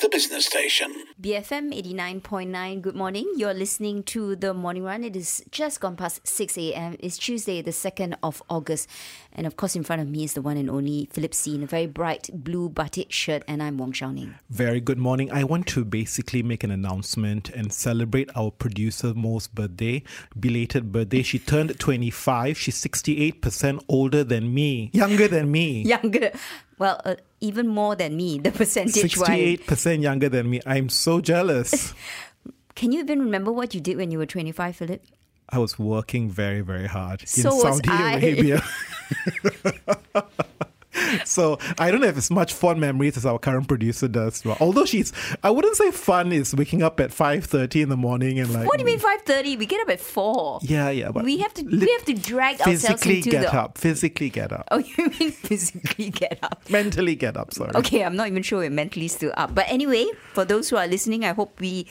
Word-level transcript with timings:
the 0.00 0.08
business 0.08 0.46
station. 0.46 0.92
BFM 1.20 1.72
89.9, 1.72 2.82
good 2.82 2.96
morning. 2.96 3.30
You're 3.36 3.54
listening 3.54 4.02
to 4.04 4.34
The 4.36 4.52
Morning 4.52 4.82
Run. 4.82 5.04
It 5.04 5.14
is 5.16 5.44
just 5.50 5.80
gone 5.80 5.96
past 5.96 6.26
6 6.26 6.58
a.m. 6.58 6.96
It's 6.98 7.16
Tuesday, 7.16 7.62
the 7.62 7.70
2nd 7.70 8.16
of 8.22 8.42
August. 8.50 8.88
And 9.32 9.46
of 9.46 9.56
course, 9.56 9.76
in 9.76 9.84
front 9.84 10.02
of 10.02 10.08
me 10.08 10.24
is 10.24 10.34
the 10.34 10.42
one 10.42 10.56
and 10.56 10.68
only 10.68 11.08
Philip 11.12 11.34
See 11.34 11.54
in 11.54 11.62
a 11.62 11.66
very 11.66 11.86
bright 11.86 12.30
blue 12.32 12.68
batik 12.68 13.12
shirt. 13.12 13.42
And 13.46 13.62
I'm 13.62 13.78
Wong 13.78 13.92
Shou 13.92 14.12
Ning. 14.12 14.34
Very 14.50 14.80
good 14.80 14.98
morning. 14.98 15.30
I 15.30 15.44
want 15.44 15.66
to 15.68 15.84
basically 15.84 16.42
make 16.42 16.64
an 16.64 16.70
announcement 16.70 17.50
and 17.50 17.72
celebrate 17.72 18.30
our 18.36 18.50
producer 18.50 19.14
Mo's 19.14 19.46
birthday, 19.46 20.02
belated 20.38 20.92
birthday. 20.92 21.22
She 21.22 21.38
turned 21.38 21.78
25. 21.78 22.58
She's 22.58 22.82
68% 22.82 23.84
older 23.88 24.24
than 24.24 24.52
me, 24.52 24.90
younger 24.92 25.28
than 25.28 25.50
me. 25.50 25.82
Younger. 25.82 26.32
Well, 26.78 27.00
uh, 27.04 27.14
even 27.44 27.68
more 27.68 27.94
than 27.94 28.16
me, 28.16 28.38
the 28.38 28.50
percentage 28.50 29.16
wise. 29.18 29.28
68% 29.28 30.02
younger 30.02 30.28
than 30.28 30.48
me. 30.48 30.60
I'm 30.66 30.88
so 30.88 31.20
jealous. 31.20 31.94
Can 32.74 32.90
you 32.90 33.00
even 33.00 33.20
remember 33.20 33.52
what 33.52 33.74
you 33.74 33.80
did 33.80 33.96
when 33.98 34.10
you 34.10 34.18
were 34.18 34.26
25, 34.26 34.76
Philip? 34.76 35.04
I 35.50 35.58
was 35.58 35.78
working 35.78 36.30
very, 36.30 36.62
very 36.62 36.86
hard 36.86 37.28
So 37.28 37.54
in 37.54 37.82
Saudi. 37.82 37.90
Arabia. 37.90 38.62
so 41.24 41.58
I 41.78 41.90
don't 41.90 42.02
have 42.02 42.18
as 42.18 42.30
much 42.30 42.52
fond 42.52 42.80
memories 42.80 43.16
as 43.16 43.26
our 43.26 43.38
current 43.38 43.68
producer 43.68 44.08
does. 44.08 44.44
Well, 44.44 44.56
Although 44.60 44.84
she's, 44.84 45.12
I 45.42 45.50
wouldn't 45.50 45.76
say 45.76 45.90
fun 45.90 46.32
is 46.32 46.54
waking 46.54 46.82
up 46.82 47.00
at 47.00 47.10
5.30 47.10 47.82
in 47.82 47.88
the 47.88 47.96
morning 47.96 48.38
and 48.40 48.52
like... 48.52 48.66
What 48.66 48.78
do 48.78 48.80
you 48.80 48.86
mean 48.86 49.00
5.30? 49.00 49.58
We 49.58 49.66
get 49.66 49.80
up 49.80 49.90
at 49.90 50.00
4. 50.00 50.60
Yeah, 50.62 50.90
yeah. 50.90 51.10
But 51.10 51.24
We 51.24 51.38
have 51.38 51.54
to 51.54 51.62
we 51.64 51.90
have 51.92 52.04
to 52.06 52.14
drag 52.14 52.60
ourselves 52.60 53.06
into 53.06 53.30
get 53.30 53.42
the 53.42 53.54
up. 53.54 53.78
Physically 53.78 54.30
get 54.30 54.52
up. 54.52 54.68
Oh, 54.70 54.78
you 54.96 55.12
mean 55.18 55.30
physically 55.30 56.10
get 56.10 56.38
up? 56.42 56.68
Mentally 56.68 57.14
get 57.14 57.36
up, 57.36 57.52
sorry. 57.52 57.72
Okay, 57.74 58.04
I'm 58.04 58.16
not 58.16 58.28
even 58.28 58.42
sure 58.42 58.60
we're 58.60 58.70
mentally 58.70 59.08
still 59.08 59.32
up. 59.36 59.54
But 59.54 59.66
anyway, 59.68 60.06
for 60.32 60.44
those 60.44 60.70
who 60.70 60.76
are 60.76 60.86
listening, 60.86 61.24
I 61.24 61.32
hope 61.32 61.60
we 61.60 61.86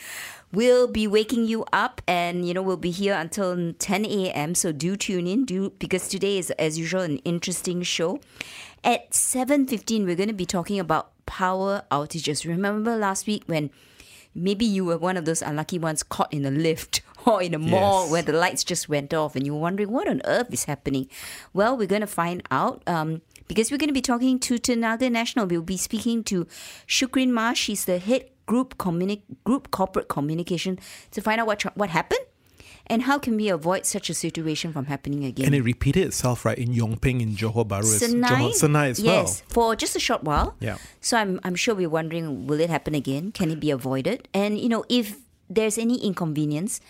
will 0.52 0.86
be 0.86 1.06
waking 1.06 1.46
you 1.46 1.64
up 1.72 2.00
and 2.06 2.46
you 2.46 2.54
know 2.54 2.62
we'll 2.62 2.76
be 2.76 2.90
here 2.90 3.14
until 3.14 3.72
10 3.72 4.06
a.m. 4.06 4.54
So 4.54 4.72
do 4.72 4.96
tune 4.96 5.26
in, 5.26 5.44
do 5.44 5.70
because 5.78 6.08
today 6.08 6.38
is 6.38 6.50
as 6.52 6.78
usual 6.78 7.02
an 7.02 7.18
interesting 7.18 7.82
show. 7.82 8.20
At 8.84 9.10
7:15 9.12 10.04
we're 10.04 10.14
going 10.14 10.28
to 10.28 10.34
be 10.34 10.44
talking 10.46 10.78
about 10.78 11.10
power 11.26 11.82
outages. 11.90 12.46
Remember 12.46 12.96
last 12.96 13.26
week 13.26 13.42
when 13.46 13.70
maybe 14.34 14.64
you 14.66 14.84
were 14.84 14.98
one 14.98 15.16
of 15.16 15.24
those 15.24 15.40
unlucky 15.40 15.78
ones 15.78 16.02
caught 16.02 16.32
in 16.32 16.44
a 16.44 16.50
lift 16.50 17.00
or 17.26 17.42
in 17.42 17.54
a 17.54 17.58
mall 17.58 18.02
Yes. 18.02 18.10
where 18.12 18.22
the 18.22 18.32
lights 18.34 18.62
just 18.62 18.88
went 18.88 19.14
off 19.14 19.34
and 19.36 19.46
you 19.46 19.54
were 19.54 19.60
wondering 19.60 19.90
what 19.90 20.06
on 20.06 20.20
earth 20.26 20.52
is 20.52 20.64
happening. 20.64 21.08
Well, 21.54 21.76
we're 21.78 21.86
going 21.86 22.02
to 22.02 22.06
find 22.06 22.42
out 22.50 22.82
um, 22.86 23.22
because 23.48 23.70
we're 23.70 23.78
going 23.78 23.88
to 23.88 23.94
be 23.94 24.02
talking 24.02 24.38
to 24.40 24.56
Tenaga 24.56 25.08
Nasional. 25.10 25.48
We'll 25.48 25.62
be 25.62 25.78
speaking 25.78 26.22
to 26.24 26.46
Shukrin 26.86 27.30
Ma. 27.30 27.54
She's 27.54 27.86
the 27.86 27.98
head 27.98 28.28
group 28.44 28.76
communi- 28.76 29.22
group 29.44 29.70
corporate 29.70 30.08
communication 30.08 30.78
to 31.12 31.22
find 31.22 31.40
out 31.40 31.46
what 31.46 31.60
tr- 31.60 31.68
what 31.74 31.88
happened 31.88 32.20
and 32.86 33.02
how 33.02 33.18
can 33.18 33.36
we 33.36 33.48
avoid 33.48 33.86
such 33.86 34.10
a 34.10 34.14
situation 34.14 34.72
from 34.72 34.86
happening 34.86 35.24
again. 35.24 35.46
And 35.46 35.54
it 35.54 35.62
repeated 35.62 36.06
itself, 36.06 36.44
right, 36.44 36.58
in 36.58 36.72
Yong 36.72 36.96
Peng, 36.96 37.20
in 37.20 37.34
Johor 37.34 37.66
Bahru, 37.66 37.84
Senai, 37.84 38.28
Johor, 38.28 38.52
Senai 38.52 38.90
as 38.90 39.02
well. 39.02 39.22
yes, 39.22 39.42
for 39.48 39.74
just 39.76 39.96
a 39.96 40.00
short 40.00 40.24
while. 40.24 40.56
Yeah. 40.60 40.76
So 41.00 41.16
I'm 41.16 41.40
I'm 41.44 41.54
sure 41.54 41.74
we're 41.74 41.88
wondering, 41.88 42.46
will 42.46 42.60
it 42.60 42.70
happen 42.70 42.94
again? 42.94 43.32
Can 43.32 43.50
it 43.50 43.60
be 43.60 43.70
avoided? 43.70 44.28
And 44.34 44.58
you 44.58 44.68
know, 44.68 44.84
if 44.88 45.16
there's 45.48 45.78
any 45.78 45.98
inconvenience, 46.04 46.80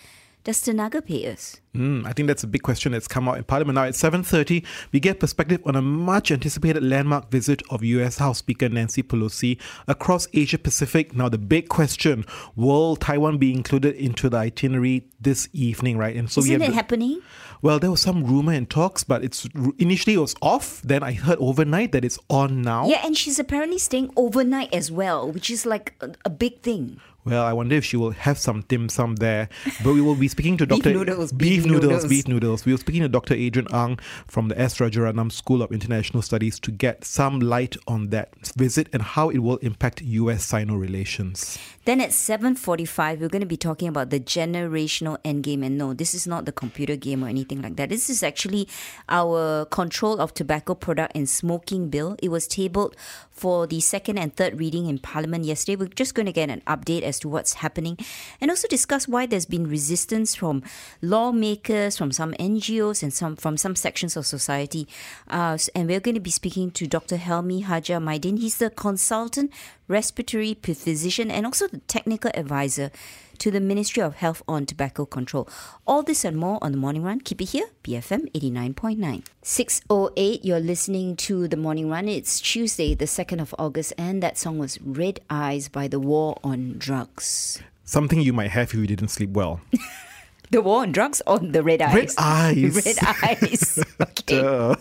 does 0.45 0.61
Tenaga 0.63 1.05
pay 1.05 1.29
us? 1.29 1.59
Mm, 1.75 2.05
I 2.05 2.13
think 2.13 2.27
that's 2.27 2.43
a 2.43 2.47
big 2.47 2.61
question 2.63 2.93
that's 2.93 3.07
come 3.09 3.27
out 3.27 3.37
in 3.37 3.43
Parliament 3.43 3.75
now. 3.75 3.83
At 3.83 3.95
7.30, 3.95 4.63
we 4.93 5.01
get 5.01 5.19
perspective 5.19 5.59
on 5.65 5.75
a 5.75 5.81
much-anticipated 5.81 6.81
landmark 6.81 7.29
visit 7.29 7.61
of 7.69 7.83
US 7.83 8.17
House 8.19 8.37
Speaker 8.37 8.69
Nancy 8.69 9.03
Pelosi 9.03 9.59
across 9.87 10.27
Asia-Pacific. 10.33 11.13
Now, 11.13 11.27
the 11.27 11.37
big 11.37 11.67
question, 11.67 12.23
will 12.55 12.95
Taiwan 12.95 13.37
be 13.37 13.51
included 13.51 13.95
into 13.95 14.29
the 14.29 14.37
itinerary 14.37 15.09
this 15.19 15.49
evening, 15.51 15.97
right? 15.97 16.15
And 16.15 16.31
so 16.31 16.41
we 16.41 16.49
Isn't 16.49 16.61
have 16.61 16.69
it 16.69 16.71
the- 16.71 16.75
happening? 16.75 17.21
Well, 17.61 17.79
there 17.79 17.89
was 17.91 17.99
some 18.01 18.23
rumor 18.23 18.53
and 18.53 18.69
talks, 18.69 19.03
but 19.03 19.23
it's 19.23 19.47
initially 19.79 20.13
it 20.13 20.19
was 20.19 20.35
off. 20.41 20.81
Then 20.83 21.01
I 21.03 21.13
heard 21.13 21.39
overnight 21.39 21.91
that 21.93 22.05
it's 22.05 22.19
on 22.29 22.61
now. 22.61 22.87
Yeah, 22.87 23.01
and 23.03 23.17
she's 23.17 23.39
apparently 23.39 23.79
staying 23.79 24.11
overnight 24.15 24.71
as 24.73 24.91
well, 24.91 25.31
which 25.31 25.49
is 25.49 25.65
like 25.65 25.95
a, 25.99 26.11
a 26.23 26.29
big 26.29 26.61
thing. 26.61 26.99
Well, 27.25 27.43
I 27.43 27.53
wonder 27.53 27.75
if 27.75 27.83
she 27.83 27.97
will 27.97 28.11
have 28.11 28.37
some 28.37 28.61
dim 28.67 28.87
sum 28.87 29.15
there. 29.15 29.49
But 29.83 29.93
we 29.93 30.01
will 30.01 30.15
be 30.15 30.27
speaking 30.27 30.57
to 30.57 30.65
Dr. 30.67 30.83
Beef 30.83 30.93
noodles, 30.95 31.31
beef, 31.31 31.63
beef 31.63 31.65
noodles, 31.65 31.83
noodles. 31.83 32.05
beef 32.05 32.27
noodles. 32.27 32.65
We 32.65 32.71
were 32.71 32.77
speaking 32.77 33.01
to 33.01 33.09
Dr. 33.09 33.33
Adrian 33.33 33.67
Ang 33.73 33.97
from 34.27 34.47
the 34.47 34.59
S. 34.59 34.77
Rajaratnam 34.77 35.31
School 35.31 35.63
of 35.63 35.71
International 35.71 36.21
Studies 36.21 36.59
to 36.59 36.71
get 36.71 37.03
some 37.03 37.39
light 37.39 37.75
on 37.87 38.09
that 38.09 38.29
visit 38.55 38.89
and 38.93 39.01
how 39.01 39.29
it 39.29 39.39
will 39.39 39.57
impact 39.57 40.03
US-Sino 40.03 40.75
relations. 40.75 41.57
Then 41.85 42.01
at 42.01 42.09
7:45 42.09 43.19
we're 43.19 43.29
going 43.29 43.41
to 43.41 43.45
be 43.45 43.57
talking 43.57 43.87
about 43.87 44.09
the 44.09 44.19
generational 44.19 45.19
endgame 45.23 45.63
and 45.63 45.77
no 45.77 45.93
this 45.93 46.15
is 46.15 46.25
not 46.25 46.45
the 46.45 46.51
computer 46.51 46.95
game 46.95 47.23
or 47.23 47.27
anything 47.27 47.61
like 47.61 47.75
that. 47.75 47.89
This 47.89 48.09
is 48.09 48.23
actually 48.23 48.67
our 49.07 49.65
control 49.65 50.19
of 50.19 50.33
tobacco 50.33 50.73
product 50.73 51.15
and 51.15 51.29
smoking 51.29 51.89
bill. 51.89 52.15
It 52.23 52.29
was 52.29 52.47
tabled 52.47 52.95
for 53.29 53.67
the 53.67 53.81
second 53.81 54.17
and 54.17 54.35
third 54.35 54.59
reading 54.59 54.87
in 54.87 54.97
parliament 54.97 55.45
yesterday. 55.45 55.75
We're 55.75 55.89
just 55.89 56.15
going 56.15 56.25
to 56.25 56.31
get 56.31 56.49
an 56.49 56.61
update 56.65 57.03
as 57.03 57.14
to 57.19 57.29
what's 57.29 57.55
happening 57.55 57.97
and 58.39 58.51
also 58.51 58.67
discuss 58.67 59.07
why 59.07 59.25
there's 59.25 59.45
been 59.45 59.67
resistance 59.67 60.35
from 60.35 60.63
lawmakers, 61.01 61.97
from 61.97 62.11
some 62.11 62.33
NGOs 62.33 63.03
and 63.03 63.13
some 63.13 63.35
from 63.35 63.57
some 63.57 63.75
sections 63.75 64.17
of 64.17 64.25
society. 64.25 64.87
Uh, 65.29 65.57
and 65.73 65.87
we're 65.87 65.99
going 65.99 66.15
to 66.15 66.21
be 66.21 66.31
speaking 66.31 66.71
to 66.71 66.87
Dr. 66.87 67.17
Helmy 67.17 67.61
Haja 67.61 67.99
Mydin. 67.99 68.39
He's 68.39 68.57
the 68.57 68.69
consultant 68.69 69.51
respiratory 69.87 70.55
physician 70.61 71.29
and 71.29 71.45
also 71.45 71.67
the 71.67 71.79
technical 71.79 72.31
advisor 72.33 72.91
to 73.37 73.51
the 73.51 73.59
Ministry 73.59 74.01
of 74.01 74.15
Health 74.15 74.41
on 74.47 74.65
Tobacco 74.65 75.05
Control. 75.05 75.47
All 75.85 76.03
this 76.03 76.23
and 76.23 76.37
more 76.37 76.57
on 76.61 76.71
the 76.71 76.77
morning 76.77 77.03
run. 77.03 77.19
Keep 77.19 77.41
it 77.41 77.49
here, 77.49 77.67
BFM 77.83 78.31
89.9. 78.31 79.23
608, 79.41 80.45
you're 80.45 80.59
listening 80.59 81.15
to 81.17 81.47
the 81.47 81.57
morning 81.57 81.89
run. 81.89 82.07
It's 82.07 82.39
Tuesday, 82.39 82.95
the 82.95 83.05
2nd 83.05 83.41
of 83.41 83.53
August, 83.59 83.93
and 83.97 84.23
that 84.23 84.37
song 84.37 84.57
was 84.57 84.79
Red 84.81 85.19
Eyes 85.29 85.67
by 85.67 85.87
the 85.87 85.99
War 85.99 86.37
on 86.43 86.75
Drugs. 86.77 87.61
Something 87.83 88.21
you 88.21 88.33
might 88.33 88.51
have 88.51 88.69
if 88.69 88.73
you 88.73 88.87
didn't 88.87 89.09
sleep 89.09 89.31
well. 89.31 89.61
The 90.51 90.61
War 90.61 90.81
on 90.83 90.91
Drugs 90.91 91.21
or 91.25 91.39
the 91.39 91.63
Red 91.63 91.81
Eyes? 91.81 91.93
Red 91.93 92.09
eyes. 92.17 92.85
Red 92.85 92.97
Eyes. 93.01 93.83
Okay. 93.99 94.75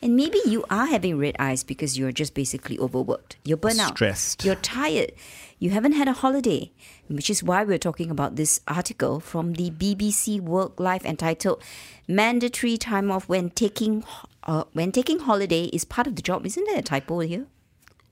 And 0.00 0.14
maybe 0.14 0.38
you 0.46 0.64
are 0.70 0.86
having 0.86 1.18
red 1.18 1.34
eyes 1.38 1.64
because 1.64 1.98
you're 1.98 2.12
just 2.12 2.32
basically 2.32 2.78
overworked. 2.78 3.36
You're 3.44 3.56
burnt 3.56 3.80
out. 3.80 3.96
Stressed. 3.96 4.44
You're 4.44 4.54
tired. 4.54 5.12
You 5.58 5.70
haven't 5.70 5.92
had 5.92 6.06
a 6.06 6.12
holiday, 6.12 6.70
which 7.08 7.28
is 7.28 7.42
why 7.42 7.64
we're 7.64 7.78
talking 7.78 8.08
about 8.10 8.36
this 8.36 8.60
article 8.68 9.18
from 9.18 9.54
the 9.54 9.70
BBC 9.72 10.40
Work 10.40 10.78
Life 10.78 11.04
entitled 11.04 11.60
"Mandatory 12.06 12.76
Time 12.76 13.10
Off 13.10 13.28
When 13.28 13.50
Taking 13.50 14.04
uh, 14.44 14.64
When 14.72 14.92
Taking 14.92 15.18
Holiday 15.18 15.64
is 15.64 15.84
Part 15.84 16.06
of 16.06 16.14
the 16.14 16.22
Job." 16.22 16.46
Isn't 16.46 16.64
there 16.66 16.78
a 16.78 16.82
typo 16.82 17.18
here? 17.20 17.46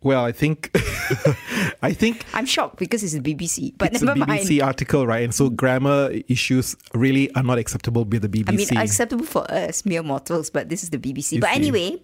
Well, 0.06 0.24
I 0.24 0.30
think 0.30 0.70
I 1.82 1.92
think 1.92 2.24
I'm 2.32 2.46
shocked 2.46 2.78
because 2.78 3.02
it's 3.02 3.14
the 3.14 3.20
BBC, 3.20 3.74
but 3.76 3.92
it's 3.92 4.02
a 4.02 4.06
BBC 4.06 4.16
mind. 4.28 4.62
article, 4.62 5.04
right? 5.04 5.24
And 5.24 5.34
so 5.34 5.50
grammar 5.50 6.12
issues 6.28 6.76
really 6.94 7.28
are 7.34 7.42
not 7.42 7.58
acceptable 7.58 8.04
by 8.04 8.18
the 8.18 8.28
BBC. 8.28 8.48
I 8.48 8.52
mean, 8.52 8.68
acceptable 8.76 9.24
for 9.24 9.50
us 9.50 9.84
mere 9.84 10.04
mortals, 10.04 10.48
but 10.48 10.68
this 10.68 10.84
is 10.84 10.90
the 10.90 10.98
BBC. 10.98 11.32
You 11.32 11.40
but 11.40 11.50
see. 11.50 11.56
anyway, 11.56 12.00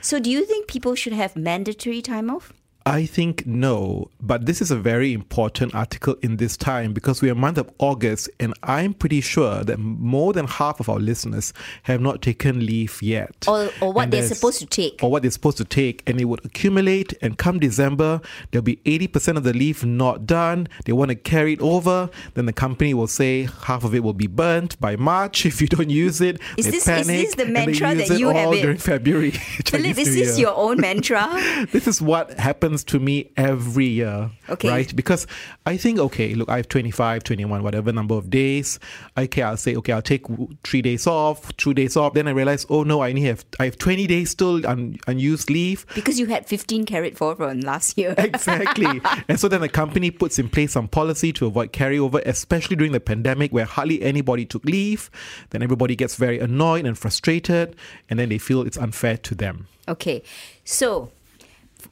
so 0.00 0.20
do 0.20 0.30
you 0.30 0.46
think 0.46 0.68
people 0.68 0.94
should 0.94 1.12
have 1.12 1.34
mandatory 1.34 2.00
time 2.02 2.30
off? 2.30 2.52
I 2.86 3.06
think 3.06 3.46
no, 3.46 4.10
but 4.20 4.44
this 4.44 4.60
is 4.60 4.70
a 4.70 4.76
very 4.76 5.14
important 5.14 5.74
article 5.74 6.16
in 6.20 6.36
this 6.36 6.54
time 6.54 6.92
because 6.92 7.22
we're 7.22 7.34
month 7.34 7.56
of 7.56 7.70
August, 7.78 8.28
and 8.38 8.52
I'm 8.62 8.92
pretty 8.92 9.22
sure 9.22 9.64
that 9.64 9.78
more 9.78 10.34
than 10.34 10.46
half 10.46 10.80
of 10.80 10.90
our 10.90 10.98
listeners 10.98 11.54
have 11.84 12.02
not 12.02 12.20
taken 12.20 12.66
leave 12.66 13.00
yet. 13.00 13.32
Or, 13.48 13.70
or 13.80 13.90
what 13.94 14.02
And 14.04 14.12
they're 14.12 14.28
supposed 14.28 14.58
to 14.60 14.66
take? 14.66 15.00
Or 15.02 15.10
what 15.10 15.22
they're 15.22 15.30
supposed 15.30 15.56
to 15.56 15.64
take, 15.64 16.02
and 16.06 16.20
it 16.20 16.26
would 16.26 16.44
accumulate, 16.44 17.14
and 17.22 17.38
come 17.38 17.58
December, 17.58 18.20
there'll 18.50 18.62
be 18.62 18.76
80% 18.84 19.38
of 19.38 19.44
the 19.44 19.54
leave 19.54 19.82
not 19.82 20.26
done. 20.26 20.68
They 20.84 20.92
want 20.92 21.08
to 21.08 21.14
carry 21.14 21.54
it 21.54 21.62
over, 21.62 22.10
then 22.34 22.44
the 22.44 22.52
company 22.52 22.92
will 22.92 23.06
say 23.06 23.48
half 23.62 23.84
of 23.84 23.94
it 23.94 24.00
will 24.04 24.12
be 24.12 24.26
burnt 24.26 24.78
by 24.78 24.96
March 24.96 25.46
if 25.50 25.62
you 25.62 25.68
don't 25.68 25.88
use 25.88 26.20
it. 26.20 26.38
Is 26.58 26.66
this- 26.66 26.86
is 26.86 27.06
this 27.06 27.34
the 27.36 27.46
mantra 27.46 27.94
that 27.94 28.18
you 28.18 28.28
have 28.28 28.52
it? 28.52 28.60
during 28.60 28.76
February. 28.76 29.30
Philip, 29.64 29.96
is 29.96 30.14
this 30.14 30.38
your 30.38 30.54
own 30.54 30.78
mantra? 30.82 31.30
This 31.72 31.88
is 31.88 32.02
what 32.02 32.38
happens 32.38 32.73
happens 32.74 32.84
to 32.84 32.98
me 32.98 33.30
every 33.36 33.86
year. 33.86 34.30
Okay. 34.48 34.68
Right? 34.68 34.96
Because 34.96 35.26
I 35.64 35.76
think, 35.76 35.98
okay, 35.98 36.34
look, 36.34 36.48
I 36.48 36.56
have 36.56 36.68
25, 36.68 37.22
21, 37.22 37.62
whatever 37.62 37.92
number 37.92 38.14
of 38.14 38.30
days. 38.30 38.80
Okay, 39.16 39.42
I'll 39.42 39.56
say, 39.56 39.76
okay, 39.76 39.92
I'll 39.92 40.02
take 40.02 40.26
three 40.64 40.82
days 40.82 41.06
off, 41.06 41.56
two 41.56 41.72
days 41.72 41.96
off. 41.96 42.14
Then 42.14 42.26
I 42.26 42.32
realize, 42.32 42.66
oh 42.68 42.82
no, 42.82 43.00
I 43.00 43.10
only 43.10 43.22
have 43.22 43.44
I 43.60 43.66
have 43.66 43.78
20 43.78 44.06
days 44.06 44.30
still 44.30 44.66
un, 44.66 44.98
unused 45.06 45.50
leave. 45.50 45.86
Because 45.94 46.18
you 46.18 46.26
had 46.26 46.46
15 46.46 46.84
carried 46.84 47.16
forward 47.16 47.36
from 47.36 47.60
last 47.60 47.96
year. 47.96 48.14
Exactly. 48.34 49.00
and 49.28 49.38
so 49.38 49.48
then 49.48 49.60
the 49.60 49.68
company 49.68 50.10
puts 50.10 50.38
in 50.38 50.48
place 50.48 50.72
some 50.72 50.88
policy 50.88 51.32
to 51.34 51.46
avoid 51.46 51.72
carryover, 51.72 52.20
especially 52.26 52.74
during 52.74 52.92
the 52.92 53.00
pandemic 53.00 53.52
where 53.52 53.64
hardly 53.64 54.02
anybody 54.02 54.44
took 54.44 54.64
leave. 54.64 55.10
Then 55.50 55.62
everybody 55.62 55.94
gets 55.94 56.16
very 56.16 56.38
annoyed 56.40 56.86
and 56.86 56.98
frustrated, 56.98 57.76
and 58.10 58.18
then 58.18 58.30
they 58.30 58.38
feel 58.38 58.62
it's 58.62 58.78
unfair 58.78 59.16
to 59.18 59.34
them. 59.34 59.68
Okay, 59.86 60.22
so 60.64 61.10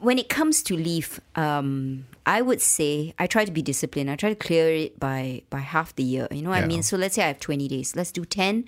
when 0.01 0.19
it 0.19 0.29
comes 0.29 0.63
to 0.65 0.77
leave, 0.77 1.21
um, 1.37 2.07
I 2.25 2.43
would 2.43 2.61
say 2.61 3.15
I 3.19 3.27
try 3.27 3.45
to 3.45 3.53
be 3.53 3.63
disciplined. 3.63 4.11
I 4.11 4.17
try 4.17 4.31
to 4.31 4.37
clear 4.37 4.69
it 4.73 4.99
by 4.99 5.43
by 5.51 5.61
half 5.61 5.95
the 5.95 6.03
year. 6.03 6.29
You 6.31 6.43
know 6.43 6.51
what 6.51 6.63
I 6.63 6.67
mean? 6.67 6.83
So 6.83 6.97
let's 6.97 7.15
say 7.15 7.25
I 7.25 7.29
have 7.29 7.41
twenty 7.41 7.69
days. 7.69 7.97
Let's 7.97 8.13
do 8.13 8.25
ten 8.25 8.65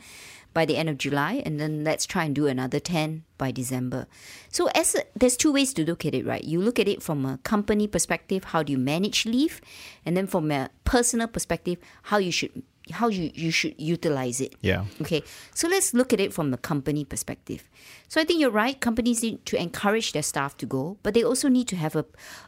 by 0.53 0.65
the 0.65 0.77
end 0.77 0.89
of 0.89 0.99
July, 0.99 1.43
and 1.45 1.59
then 1.59 1.83
let's 1.83 2.07
try 2.07 2.25
and 2.25 2.35
do 2.35 2.47
another 2.47 2.79
ten 2.79 3.25
by 3.39 3.51
December. 3.51 4.07
So 4.51 4.69
as 4.75 4.95
a, 4.95 5.03
there's 5.17 5.37
two 5.37 5.53
ways 5.53 5.75
to 5.75 5.85
look 5.85 6.07
at 6.07 6.15
it, 6.15 6.25
right? 6.25 6.45
You 6.45 6.61
look 6.61 6.79
at 6.79 6.87
it 6.87 7.03
from 7.03 7.27
a 7.27 7.39
company 7.39 7.89
perspective, 7.89 8.45
how 8.45 8.63
do 8.63 8.71
you 8.73 8.79
manage 8.79 9.27
leave, 9.27 9.61
and 10.07 10.17
then 10.17 10.29
from 10.29 10.51
a 10.53 10.71
personal 10.85 11.27
perspective, 11.27 11.79
how 12.05 12.19
you 12.19 12.31
should 12.31 12.63
how 12.93 13.09
you, 13.09 13.31
you 13.35 13.51
should 13.51 13.75
utilize 13.79 14.41
it. 14.41 14.55
Yeah. 14.61 14.85
Okay, 15.01 15.23
so 15.55 15.69
let's 15.69 15.95
look 15.95 16.13
at 16.13 16.21
it 16.21 16.33
from 16.33 16.51
the 16.51 16.59
company 16.59 17.05
perspective. 17.05 17.69
So 18.09 18.21
I 18.21 18.25
think 18.25 18.41
you're 18.41 18.51
right. 18.51 18.79
Companies 18.81 19.23
need 19.23 19.45
to 19.47 19.61
encourage 19.61 20.13
their 20.13 20.23
staff 20.23 20.57
to 20.59 20.67
go, 20.67 20.99
but 21.03 21.15
they 21.15 21.23
also 21.23 21.49
need 21.49 21.69
to 21.69 21.77
have 21.77 21.97
a 21.97 22.05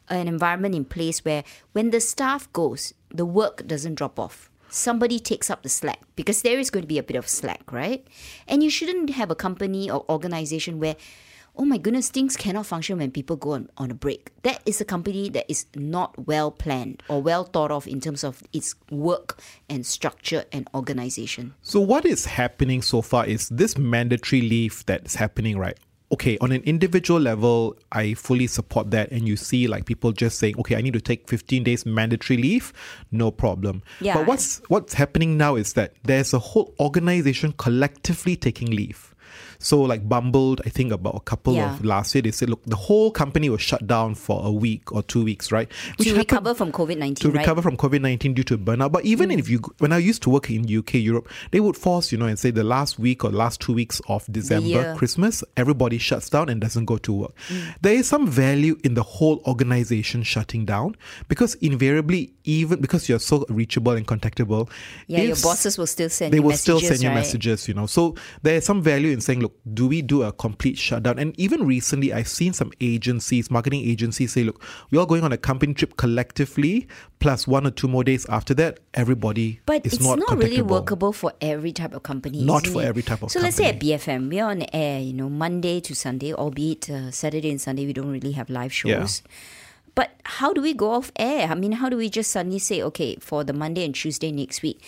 an 0.08 0.28
environment 0.28 0.74
in 0.74 0.84
place 0.84 1.24
where 1.24 1.44
when 1.72 1.90
the 1.90 2.00
staff 2.00 2.52
goes, 2.52 2.92
the 3.10 3.24
work 3.24 3.66
doesn't 3.66 3.94
drop 3.94 4.18
off. 4.18 4.50
Somebody 4.68 5.18
takes 5.18 5.48
up 5.48 5.62
the 5.62 5.68
slack 5.68 6.00
because 6.16 6.42
there 6.42 6.58
is 6.58 6.70
going 6.70 6.82
to 6.82 6.88
be 6.88 6.98
a 6.98 7.02
bit 7.02 7.16
of 7.16 7.28
slack, 7.28 7.72
right? 7.72 8.06
And 8.46 8.62
you 8.62 8.68
shouldn't 8.68 9.10
have 9.10 9.30
a 9.30 9.34
company 9.34 9.90
or 9.90 10.04
organization 10.10 10.80
where 10.80 10.96
oh 11.58 11.64
my 11.64 11.78
goodness, 11.78 12.08
things 12.08 12.36
cannot 12.36 12.66
function 12.66 12.98
when 12.98 13.10
people 13.10 13.36
go 13.36 13.52
on, 13.52 13.68
on 13.76 13.90
a 13.90 13.94
break. 13.94 14.30
That 14.42 14.60
is 14.66 14.80
a 14.80 14.84
company 14.84 15.28
that 15.30 15.44
is 15.48 15.66
not 15.74 16.26
well 16.26 16.50
planned 16.50 17.02
or 17.08 17.22
well 17.22 17.44
thought 17.44 17.70
of 17.70 17.86
in 17.86 18.00
terms 18.00 18.24
of 18.24 18.42
its 18.52 18.74
work 18.90 19.40
and 19.68 19.84
structure 19.84 20.44
and 20.52 20.68
organization. 20.74 21.54
So 21.62 21.80
what 21.80 22.04
is 22.04 22.26
happening 22.26 22.82
so 22.82 23.02
far 23.02 23.26
is 23.26 23.48
this 23.48 23.78
mandatory 23.78 24.42
leave 24.42 24.84
that's 24.86 25.14
happening, 25.14 25.58
right? 25.58 25.78
Okay, 26.12 26.38
on 26.40 26.52
an 26.52 26.62
individual 26.62 27.18
level, 27.18 27.76
I 27.90 28.14
fully 28.14 28.46
support 28.46 28.92
that. 28.92 29.10
And 29.10 29.26
you 29.26 29.36
see, 29.36 29.66
like 29.66 29.86
people 29.86 30.12
just 30.12 30.38
saying, 30.38 30.54
"Okay, 30.60 30.76
I 30.76 30.80
need 30.80 30.92
to 30.92 31.00
take 31.00 31.28
15 31.28 31.64
days 31.64 31.84
mandatory 31.84 32.36
leave, 32.36 32.72
no 33.10 33.32
problem." 33.32 33.82
Yeah. 34.00 34.14
But 34.14 34.28
what's 34.28 34.62
what's 34.68 34.94
happening 34.94 35.36
now 35.36 35.56
is 35.56 35.72
that 35.72 35.94
there's 36.04 36.32
a 36.32 36.38
whole 36.38 36.72
organization 36.78 37.54
collectively 37.58 38.36
taking 38.36 38.70
leave. 38.70 39.15
So, 39.58 39.80
like 39.82 40.08
Bumble, 40.08 40.56
I 40.64 40.68
think 40.70 40.92
about 40.92 41.16
a 41.16 41.20
couple 41.20 41.54
Yeah. 41.54 41.74
of 41.74 41.84
last 41.84 42.14
year, 42.14 42.22
they 42.22 42.30
said, 42.30 42.50
"Look, 42.50 42.64
the 42.64 42.76
whole 42.76 43.10
company 43.10 43.48
was 43.48 43.60
shut 43.62 43.86
down 43.86 44.14
for 44.14 44.40
a 44.44 44.50
week 44.52 44.92
or 44.92 45.02
two 45.02 45.24
weeks, 45.24 45.50
right?" 45.52 45.68
Which 45.98 46.08
to 46.08 46.14
recover 46.14 46.54
from 46.54 46.72
COVID 46.72 46.98
19, 46.98 47.14
to 47.16 47.28
right? 47.28 47.36
Mm. 47.36 47.38
recover 47.40 47.62
from 47.62 47.76
COVID 47.76 48.00
nineteen 48.02 48.34
due 48.34 48.44
to 48.44 48.58
burnout. 48.58 48.92
But 48.92 49.04
even 49.04 49.30
if 49.30 49.48
you, 49.48 49.60
when 49.78 49.92
I 49.92 49.98
used 49.98 50.22
to 50.22 50.30
work 50.30 50.50
in 50.50 50.66
UK, 50.68 50.98
Europe, 50.98 51.28
they 51.50 51.60
would 51.60 51.76
force 51.76 52.12
you 52.12 52.18
know 52.18 52.26
and 52.26 52.38
say 52.38 52.50
the 52.50 52.64
last 52.64 52.98
week 52.98 53.24
or 53.24 53.30
last 53.30 53.60
two 53.60 53.72
weeks 53.72 54.00
of 54.08 54.24
December. 54.30 54.94
Christmas, 54.96 55.42
everybody 55.56 55.98
shuts 55.98 56.28
down 56.30 56.48
and 56.48 56.60
doesn't 56.60 56.84
go 56.86 56.98
to 56.98 57.12
work. 57.12 57.34
Mm. 57.48 57.74
There 57.82 57.94
is 57.94 58.06
some 58.08 58.26
value 58.28 58.78
in 58.84 58.94
the 58.94 59.02
whole 59.02 59.42
organization 59.46 60.22
shutting 60.22 60.64
down 60.64 60.96
because 61.28 61.54
invariably, 61.56 62.32
even 62.44 62.80
because 62.80 63.08
you're 63.08 63.18
so 63.18 63.44
reachable 63.48 63.92
and 63.92 64.06
contactable, 64.06 64.68
Yeah, 65.06 65.22
your 65.22 65.36
bosses 65.36 65.78
will 65.78 65.86
still 65.86 66.08
send 66.10 66.32
they 66.32 66.38
you 66.38 66.42
will 66.42 66.56
still 66.56 66.76
messages, 66.76 66.88
send 66.98 67.02
you 67.02 67.08
right? 67.10 67.14
messages, 67.16 67.68
you 67.68 67.74
know. 67.74 67.86
So 67.86 68.14
there 68.42 68.56
is 68.56 68.64
some 68.64 68.82
value 68.82 69.10
in 69.12 69.20
saying, 69.20 69.45
look, 69.46 69.56
do 69.74 69.86
we 69.86 70.02
do 70.02 70.22
a 70.22 70.32
complete 70.32 70.76
shutdown? 70.76 71.18
And 71.18 71.38
even 71.38 71.66
recently, 71.66 72.12
I've 72.12 72.28
seen 72.28 72.52
some 72.52 72.72
agencies, 72.80 73.50
marketing 73.50 73.88
agencies 73.88 74.32
say, 74.32 74.42
look, 74.42 74.62
we're 74.90 74.98
all 74.98 75.06
going 75.06 75.22
on 75.22 75.32
a 75.32 75.36
company 75.36 75.72
trip 75.74 75.96
collectively, 75.96 76.88
plus 77.20 77.46
one 77.46 77.66
or 77.66 77.70
two 77.70 77.86
more 77.88 78.02
days 78.02 78.26
after 78.28 78.54
that, 78.54 78.80
everybody 78.94 79.60
But 79.66 79.86
it's 79.86 80.00
not, 80.00 80.18
not, 80.18 80.36
really 80.38 80.62
workable 80.62 81.12
for 81.12 81.32
every 81.40 81.72
type 81.72 81.94
of 81.94 82.02
company. 82.02 82.44
Not 82.44 82.66
for 82.66 82.82
it? 82.82 82.86
every 82.86 83.02
type 83.02 83.22
of 83.22 83.32
company. 83.32 83.40
So 83.40 83.40
let's 83.40 83.56
say 83.56 83.66
at 83.66 83.78
BFM, 83.80 84.28
we're 84.28 84.44
on 84.44 84.64
air, 84.72 85.00
you 85.00 85.12
know, 85.12 85.28
Monday 85.28 85.80
to 85.80 85.94
Sunday, 85.94 86.32
albeit 86.34 86.90
uh, 86.90 87.10
Saturday 87.10 87.50
and 87.50 87.60
Sunday 87.60 87.86
we 87.86 87.92
don't 87.92 88.10
really 88.10 88.32
have 88.32 88.50
live 88.50 88.72
Yeah. 88.84 88.98
shows. 88.98 89.22
But 89.94 90.10
how 90.24 90.52
do 90.52 90.60
we 90.60 90.74
go 90.74 90.90
off 90.90 91.10
air? 91.16 91.48
I 91.48 91.54
mean, 91.54 91.72
how 91.72 91.88
do 91.88 91.96
we 91.96 92.10
just 92.10 92.30
suddenly 92.30 92.58
say, 92.58 92.82
okay, 92.82 93.16
for 93.20 93.44
the 93.44 93.54
Monday 93.54 93.82
and 93.82 93.94
Tuesday 93.94 94.30
next 94.30 94.60
week, 94.60 94.82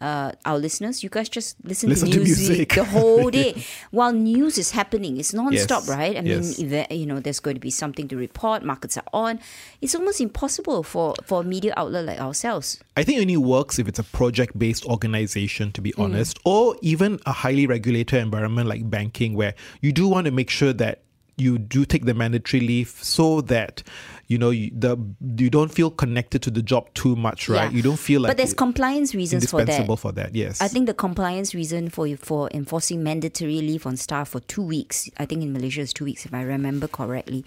uh, 0.00 0.32
our 0.44 0.58
listeners, 0.58 1.02
you 1.02 1.08
guys 1.08 1.28
just 1.28 1.56
listen, 1.64 1.88
Listen 1.88 2.08
to 2.10 2.18
to 2.18 2.24
music, 2.24 2.48
music. 2.48 2.68
the 2.74 2.84
whole 2.84 3.30
day 3.30 3.64
while 3.90 4.12
news 4.12 4.58
is 4.58 4.70
happening. 4.72 5.16
It's 5.18 5.32
non-stop, 5.32 5.82
Yes, 5.82 5.88
right? 5.88 6.16
I 6.16 6.20
yes. 6.20 6.58
mean, 6.58 6.72
eve- 6.72 6.92
you 6.92 7.06
know, 7.06 7.20
there's 7.20 7.40
going 7.40 7.54
to 7.56 7.60
be 7.60 7.70
something 7.70 8.08
to 8.08 8.16
report. 8.16 8.62
Markets 8.62 8.96
are 8.96 9.04
on. 9.12 9.40
It's 9.80 9.94
almost 9.94 10.20
impossible 10.20 10.82
for 10.82 11.14
for 11.24 11.40
a 11.40 11.44
media 11.44 11.72
outlet 11.76 12.04
like 12.04 12.20
ourselves. 12.20 12.80
I 12.96 13.02
think 13.04 13.18
it 13.18 13.22
only 13.22 13.36
works 13.36 13.78
if 13.78 13.88
it's 13.88 13.98
a 13.98 14.04
project 14.04 14.58
based 14.58 14.84
organization, 14.86 15.72
to 15.72 15.80
be 15.80 15.92
Mm. 15.92 16.04
honest, 16.04 16.38
or 16.44 16.76
even 16.82 17.20
a 17.26 17.32
highly 17.32 17.66
regulated 17.66 18.20
environment 18.20 18.68
like 18.68 18.88
banking, 18.90 19.34
where 19.34 19.54
you 19.80 19.92
do 19.92 20.08
want 20.08 20.24
to 20.26 20.30
make 20.32 20.50
sure 20.50 20.72
that 20.72 21.02
you 21.36 21.58
do 21.58 21.84
take 21.84 22.04
the 22.04 22.14
mandatory 22.14 22.60
leave 22.60 22.88
so 22.88 23.40
that 23.42 23.82
you 24.26 24.38
know 24.38 24.50
you, 24.50 24.70
the 24.72 24.96
you 25.36 25.50
don't 25.50 25.70
feel 25.72 25.90
connected 25.90 26.40
to 26.42 26.50
the 26.50 26.62
job 26.62 26.92
too 26.94 27.14
much, 27.16 27.48
right? 27.48 27.70
Yeah. 27.70 27.76
You 27.76 27.82
don't 27.82 27.98
feel 27.98 28.20
like 28.22 28.30
but 28.30 28.36
there's 28.36 28.54
compliance 28.54 29.14
reasons 29.14 29.50
for 29.50 29.56
that. 29.58 29.62
indispensable 29.62 29.96
for 29.96 30.12
that. 30.12 30.34
Yes, 30.34 30.60
I 30.60 30.68
think 30.68 30.86
the 30.86 30.94
compliance 30.94 31.54
reason 31.54 31.90
for 31.90 32.06
for 32.16 32.48
enforcing 32.54 33.02
mandatory 33.02 33.60
leave 33.60 33.86
on 33.86 33.96
staff 33.96 34.28
for 34.30 34.40
two 34.40 34.62
weeks, 34.62 35.10
I 35.18 35.26
think 35.26 35.42
in 35.42 35.52
Malaysia 35.52 35.82
it's 35.82 35.92
two 35.92 36.04
weeks 36.04 36.24
if 36.24 36.32
I 36.32 36.42
remember 36.42 36.88
correctly, 36.88 37.44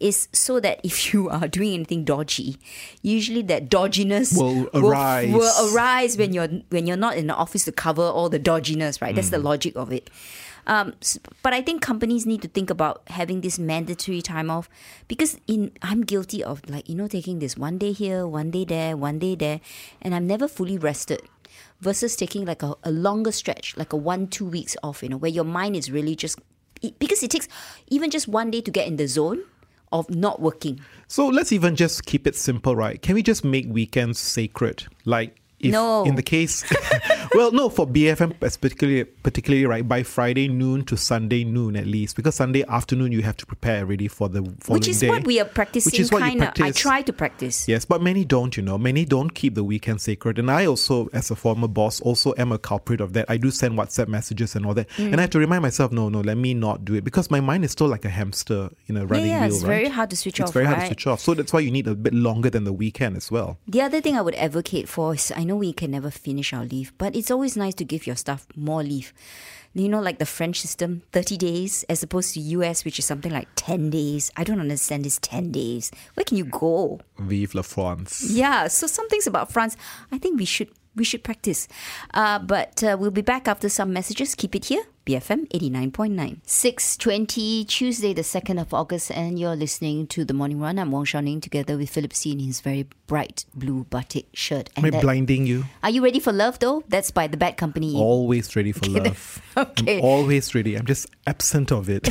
is 0.00 0.28
so 0.32 0.60
that 0.60 0.80
if 0.84 1.14
you 1.14 1.28
are 1.30 1.48
doing 1.48 1.74
anything 1.74 2.04
dodgy, 2.04 2.58
usually 3.02 3.42
that 3.42 3.70
dodginess 3.70 4.36
Will 4.36 4.68
arise. 4.74 5.32
will 5.32 5.72
arise 5.74 6.16
when 6.18 6.32
you're 6.32 6.48
when 6.70 6.86
you're 6.86 6.96
not 6.96 7.16
in 7.16 7.26
the 7.28 7.34
office 7.34 7.64
to 7.66 7.72
cover 7.72 8.02
all 8.02 8.28
the 8.28 8.40
dodginess, 8.40 9.00
right? 9.00 9.14
That's 9.14 9.30
the 9.30 9.38
Mm. 9.38 9.44
logic 9.44 9.76
of 9.76 9.92
it. 9.92 10.10
Um, 10.68 10.92
but 11.42 11.52
I 11.54 11.62
think 11.62 11.80
companies 11.82 12.26
need 12.26 12.42
to 12.42 12.48
think 12.48 12.68
about 12.70 13.02
having 13.08 13.40
this 13.40 13.58
mandatory 13.58 14.20
time 14.20 14.50
off 14.50 14.68
because 15.08 15.38
in 15.46 15.72
I'm 15.82 16.02
guilty 16.02 16.44
of 16.44 16.60
like 16.68 16.88
you 16.88 16.94
know 16.94 17.08
taking 17.08 17.38
this 17.38 17.56
one 17.56 17.78
day 17.78 17.92
here, 17.92 18.26
one 18.26 18.50
day 18.50 18.64
there, 18.64 18.96
one 18.96 19.18
day 19.18 19.34
there, 19.34 19.60
and 20.02 20.14
I'm 20.14 20.26
never 20.26 20.46
fully 20.46 20.78
rested. 20.78 21.22
Versus 21.80 22.16
taking 22.16 22.44
like 22.44 22.62
a, 22.62 22.74
a 22.82 22.90
longer 22.90 23.30
stretch, 23.32 23.76
like 23.76 23.92
a 23.92 23.96
one 23.96 24.26
two 24.26 24.44
weeks 24.44 24.76
off, 24.82 25.02
you 25.02 25.08
know, 25.08 25.16
where 25.16 25.30
your 25.30 25.44
mind 25.44 25.76
is 25.76 25.90
really 25.90 26.14
just 26.16 26.38
it, 26.82 26.98
because 26.98 27.22
it 27.22 27.30
takes 27.30 27.48
even 27.86 28.10
just 28.10 28.26
one 28.28 28.50
day 28.50 28.60
to 28.60 28.70
get 28.70 28.86
in 28.86 28.96
the 28.96 29.06
zone 29.06 29.42
of 29.92 30.10
not 30.10 30.40
working. 30.40 30.80
So 31.06 31.28
let's 31.28 31.52
even 31.52 31.76
just 31.76 32.04
keep 32.04 32.26
it 32.26 32.34
simple, 32.36 32.74
right? 32.76 33.00
Can 33.00 33.14
we 33.14 33.22
just 33.22 33.44
make 33.44 33.66
weekends 33.68 34.18
sacred? 34.18 34.86
Like 35.04 35.36
if 35.60 35.72
No. 35.72 36.04
in 36.04 36.16
the 36.16 36.22
case 36.22 36.64
well 37.34 37.52
no 37.52 37.68
for 37.68 37.86
BFM 37.86 38.38
particularly 38.40 39.04
particularly 39.04 39.66
right 39.66 39.86
by 39.86 40.02
Friday 40.02 40.48
noon 40.48 40.84
to 40.84 40.96
Sunday 40.96 41.44
noon 41.44 41.76
at 41.76 41.86
least 41.86 42.16
because 42.16 42.34
Sunday 42.34 42.64
afternoon 42.68 43.12
you 43.12 43.22
have 43.22 43.36
to 43.36 43.46
prepare 43.46 43.80
already 43.80 44.08
for 44.08 44.28
the 44.28 44.42
following 44.60 44.80
Which 44.80 44.88
is 44.88 45.00
day. 45.00 45.08
what 45.08 45.26
we 45.26 45.40
are 45.40 45.44
practicing 45.44 45.90
Which 45.90 46.00
is 46.00 46.12
what 46.12 46.20
kind 46.20 46.42
of. 46.42 46.48
I 46.48 46.52
practice. 46.52 46.76
try 46.80 47.02
to 47.02 47.12
practice. 47.12 47.68
Yes, 47.68 47.84
but 47.84 48.02
many 48.02 48.24
don't, 48.24 48.56
you 48.56 48.62
know. 48.62 48.78
Many 48.78 49.04
don't 49.04 49.30
keep 49.30 49.54
the 49.54 49.64
weekend 49.64 50.00
sacred. 50.00 50.38
And 50.38 50.50
I 50.50 50.66
also, 50.66 51.08
as 51.12 51.30
a 51.30 51.36
former 51.36 51.68
boss, 51.68 52.00
also 52.00 52.34
am 52.36 52.52
a 52.52 52.58
culprit 52.58 53.00
of 53.00 53.12
that. 53.14 53.26
I 53.28 53.36
do 53.36 53.50
send 53.50 53.78
WhatsApp 53.78 54.08
messages 54.08 54.54
and 54.54 54.66
all 54.66 54.74
that. 54.74 54.88
Mm. 54.90 55.12
And 55.12 55.16
I 55.16 55.22
have 55.22 55.30
to 55.30 55.38
remind 55.38 55.62
myself, 55.62 55.92
no, 55.92 56.08
no, 56.08 56.20
let 56.20 56.36
me 56.36 56.54
not 56.54 56.84
do 56.84 56.94
it 56.94 57.04
because 57.04 57.30
my 57.30 57.40
mind 57.40 57.64
is 57.64 57.72
still 57.72 57.88
like 57.88 58.04
a 58.04 58.08
hamster 58.08 58.70
in 58.86 58.96
a 58.96 59.06
running 59.06 59.26
yeah, 59.26 59.46
wheel, 59.46 59.54
it's 59.54 59.62
right? 59.62 59.68
very 59.68 59.88
hard 59.88 60.10
to 60.10 60.16
switch 60.16 60.40
it's 60.40 60.50
off, 60.50 60.54
very 60.54 60.66
hard 60.66 60.80
to 60.80 60.86
switch 60.86 61.06
off. 61.06 61.20
So 61.20 61.34
that's 61.34 61.52
why 61.52 61.60
you 61.60 61.70
need 61.70 61.86
a 61.86 61.94
bit 61.94 62.14
longer 62.14 62.50
than 62.50 62.64
the 62.64 62.72
weekend 62.72 63.16
as 63.16 63.30
well. 63.30 63.58
The 63.66 63.82
other 63.82 64.00
thing 64.00 64.16
I 64.16 64.22
would 64.22 64.34
advocate 64.34 64.88
for 64.88 65.14
is 65.14 65.32
I 65.34 65.44
know 65.44 65.56
we 65.56 65.72
can 65.72 65.90
never 65.90 66.10
finish 66.10 66.52
our 66.52 66.64
leave, 66.64 66.92
but 66.98 67.14
it's 67.18 67.30
always 67.30 67.56
nice 67.56 67.74
to 67.74 67.84
give 67.84 68.06
your 68.06 68.16
staff 68.16 68.46
more 68.56 68.82
leave. 68.82 69.12
You 69.74 69.88
know, 69.88 70.00
like 70.00 70.18
the 70.18 70.26
French 70.26 70.60
system, 70.60 71.02
30 71.12 71.36
days, 71.36 71.84
as 71.88 72.02
opposed 72.02 72.34
to 72.34 72.40
US, 72.40 72.84
which 72.84 72.98
is 72.98 73.04
something 73.04 73.30
like 73.30 73.48
10 73.56 73.90
days. 73.90 74.32
I 74.36 74.42
don't 74.42 74.60
understand 74.60 75.04
this 75.04 75.18
10 75.22 75.52
days. 75.52 75.90
Where 76.14 76.24
can 76.24 76.36
you 76.36 76.44
go? 76.44 77.00
Vive 77.18 77.54
la 77.54 77.62
France. 77.62 78.30
Yeah, 78.30 78.68
so 78.68 78.86
some 78.86 79.08
things 79.08 79.26
about 79.26 79.52
France, 79.52 79.76
I 80.10 80.18
think 80.18 80.38
we 80.38 80.46
should 80.46 80.70
we 80.96 81.04
should 81.04 81.22
practice. 81.22 81.68
Uh, 82.12 82.40
but 82.40 82.82
uh, 82.82 82.96
we'll 82.98 83.12
be 83.12 83.22
back 83.22 83.46
after 83.46 83.68
some 83.68 83.92
messages. 83.92 84.34
Keep 84.34 84.56
it 84.56 84.64
here, 84.64 84.82
BFM 85.08 85.48
89.9. 85.48 86.42
6.20, 86.46 87.66
Tuesday, 87.66 88.12
the 88.12 88.20
2nd 88.20 88.60
of 88.60 88.74
August, 88.74 89.10
and 89.10 89.38
you're 89.38 89.56
listening 89.56 90.06
to 90.08 90.22
The 90.22 90.34
Morning 90.34 90.60
Run. 90.60 90.78
I'm 90.78 90.90
Wong 90.90 91.06
Shou 91.06 91.22
Ning 91.22 91.40
together 91.40 91.78
with 91.78 91.88
Philip 91.88 92.12
See 92.12 92.32
in 92.32 92.40
his 92.40 92.60
very 92.60 92.86
bright 93.06 93.46
blue 93.54 93.84
batik 93.88 94.26
shirt. 94.34 94.68
Am 94.76 94.84
I 94.84 94.90
that- 94.90 95.00
blinding 95.00 95.46
you? 95.46 95.64
Are 95.82 95.88
you 95.88 96.04
ready 96.04 96.20
for 96.20 96.30
love, 96.30 96.58
though? 96.58 96.84
That's 96.88 97.10
by 97.10 97.26
The 97.26 97.38
Bad 97.38 97.56
Company. 97.56 97.96
Always 97.96 98.54
ready 98.54 98.72
for 98.72 98.84
love. 98.90 99.40
Okay. 99.56 100.00
I'm 100.00 100.04
always 100.04 100.54
ready. 100.54 100.74
I'm 100.74 100.84
just 100.84 101.06
absent 101.26 101.72
of 101.72 101.88
it. 101.88 102.10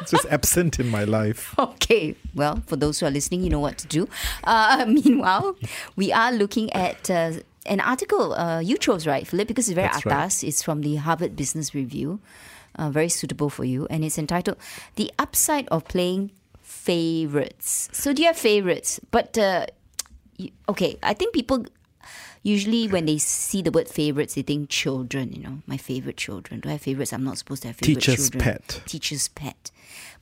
it's 0.00 0.10
just 0.10 0.24
absent 0.30 0.80
in 0.80 0.88
my 0.88 1.04
life. 1.04 1.54
Okay, 1.86 2.16
well, 2.34 2.62
for 2.66 2.76
those 2.76 2.98
who 2.98 3.06
are 3.06 3.10
listening, 3.10 3.42
you 3.44 3.50
know 3.50 3.60
what 3.60 3.76
to 3.78 3.86
do. 3.86 4.08
Uh, 4.42 4.86
meanwhile, 4.88 5.54
we 5.96 6.12
are 6.12 6.32
looking 6.32 6.72
at 6.72 7.08
uh, 7.10 7.32
an 7.68 7.80
article 7.80 8.34
uh, 8.34 8.60
you 8.60 8.76
chose, 8.78 9.06
right, 9.06 9.26
Philip? 9.26 9.48
Because 9.48 9.68
it's 9.68 9.74
very 9.74 9.88
That's 9.88 10.06
right. 10.06 10.14
atas. 10.24 10.42
It's 10.44 10.62
from 10.62 10.80
the 10.82 10.96
Harvard 10.96 11.36
Business 11.36 11.74
Review, 11.74 12.20
uh, 12.76 12.90
very 12.90 13.08
suitable 13.08 13.50
for 13.50 13.64
you, 13.64 13.86
and 13.90 14.04
it's 14.04 14.18
entitled 14.18 14.56
"The 14.96 15.10
Upside 15.18 15.68
of 15.68 15.84
Playing 15.88 16.30
Favorites." 16.62 17.88
So, 17.92 18.12
do 18.12 18.22
you 18.22 18.28
have 18.28 18.38
favorites? 18.38 19.00
But 19.10 19.36
uh, 19.38 19.66
you, 20.36 20.50
okay, 20.68 20.98
I 21.02 21.14
think 21.14 21.34
people 21.34 21.66
usually 22.42 22.86
when 22.86 23.06
they 23.06 23.18
see 23.18 23.60
the 23.60 23.70
word 23.72 23.88
favorites, 23.88 24.34
they 24.34 24.42
think 24.42 24.68
children. 24.70 25.32
You 25.32 25.42
know, 25.42 25.58
my 25.66 25.76
favorite 25.76 26.16
children. 26.16 26.60
Do 26.60 26.68
I 26.68 26.72
have 26.72 26.82
favorites? 26.82 27.12
I'm 27.12 27.24
not 27.24 27.38
supposed 27.38 27.62
to 27.62 27.68
have 27.68 27.76
favorite 27.76 28.02
Teacher's 28.02 28.30
children. 28.30 28.44
pet. 28.44 28.82
Teacher's 28.86 29.28
pet. 29.28 29.70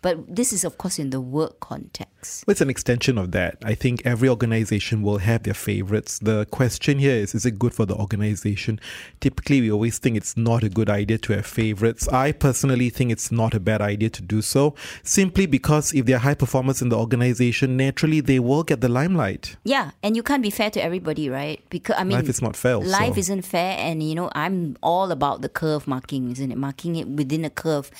But 0.00 0.36
this 0.36 0.52
is, 0.52 0.64
of 0.64 0.76
course, 0.78 0.98
in 0.98 1.10
the 1.10 1.20
work 1.20 1.60
context. 1.60 2.12
It's 2.48 2.60
an 2.60 2.70
extension 2.70 3.18
of 3.18 3.32
that. 3.32 3.58
I 3.64 3.74
think 3.74 4.02
every 4.04 4.28
organization 4.28 5.02
will 5.02 5.18
have 5.18 5.42
their 5.42 5.54
favorites. 5.54 6.18
The 6.18 6.46
question 6.46 6.98
here 6.98 7.14
is 7.14 7.34
is 7.34 7.46
it 7.46 7.58
good 7.58 7.74
for 7.74 7.86
the 7.86 7.94
organization? 7.94 8.80
Typically, 9.20 9.60
we 9.60 9.70
always 9.70 9.98
think 9.98 10.16
it's 10.16 10.36
not 10.36 10.62
a 10.62 10.68
good 10.68 10.90
idea 10.90 11.18
to 11.18 11.32
have 11.34 11.46
favorites. 11.46 12.08
I 12.08 12.32
personally 12.32 12.90
think 12.90 13.10
it's 13.12 13.30
not 13.30 13.54
a 13.54 13.60
bad 13.60 13.80
idea 13.80 14.10
to 14.10 14.22
do 14.22 14.42
so, 14.42 14.74
simply 15.02 15.46
because 15.46 15.92
if 15.92 16.06
they're 16.06 16.18
high 16.18 16.34
performers 16.34 16.82
in 16.82 16.88
the 16.88 16.98
organization, 16.98 17.76
naturally 17.76 18.20
they 18.20 18.38
will 18.38 18.62
get 18.62 18.80
the 18.80 18.88
limelight. 18.88 19.56
Yeah, 19.64 19.92
and 20.02 20.16
you 20.16 20.22
can't 20.22 20.42
be 20.42 20.50
fair 20.50 20.70
to 20.70 20.82
everybody, 20.82 21.28
right? 21.28 21.62
Because 21.70 21.96
I 21.98 22.04
mean, 22.04 22.18
Life 22.18 22.28
is 22.28 22.42
not 22.42 22.56
fair. 22.56 22.78
Life 22.78 23.18
isn't 23.18 23.42
fair, 23.42 23.76
and 23.78 24.02
you 24.02 24.14
know, 24.14 24.30
I'm 24.34 24.76
all 24.82 25.10
about 25.10 25.42
the 25.42 25.48
curve 25.48 25.86
marking, 25.86 26.30
isn't 26.32 26.50
it? 26.50 26.58
Marking 26.58 26.96
it 26.96 27.08
within 27.08 27.44
a 27.44 27.50
curve, 27.50 27.90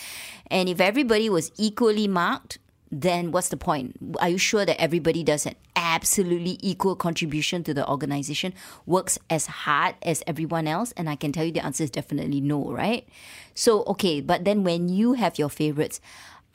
and 0.51 0.69
if 0.69 0.81
everybody 0.81 1.29
was 1.29 1.51
equally 1.57 2.09
marked, 2.09 2.59
then 3.03 3.33
what's 3.33 3.49
the 3.49 3.57
point? 3.57 3.97
Are 4.21 4.29
you 4.29 4.39
sure 4.39 4.65
that 4.65 4.81
everybody 4.81 5.25
does 5.25 5.47
an 5.47 5.55
absolutely 5.75 6.59
equal 6.61 6.95
contribution 6.97 7.65
to 7.65 7.75
the 7.75 7.89
organization, 7.89 8.55
works 8.87 9.19
as 9.29 9.47
hard 9.47 9.97
as 10.03 10.23
everyone 10.27 10.67
else? 10.69 10.93
And 10.97 11.09
I 11.09 11.17
can 11.17 11.33
tell 11.33 11.45
you 11.45 11.53
the 11.53 11.65
answer 11.65 11.85
is 11.85 11.91
definitely 11.91 12.41
no, 12.41 12.71
right? 12.71 13.07
So 13.55 13.85
okay, 13.85 14.21
but 14.21 14.45
then 14.45 14.65
when 14.65 14.89
you 14.89 15.15
have 15.15 15.39
your 15.39 15.49
favorites. 15.49 16.01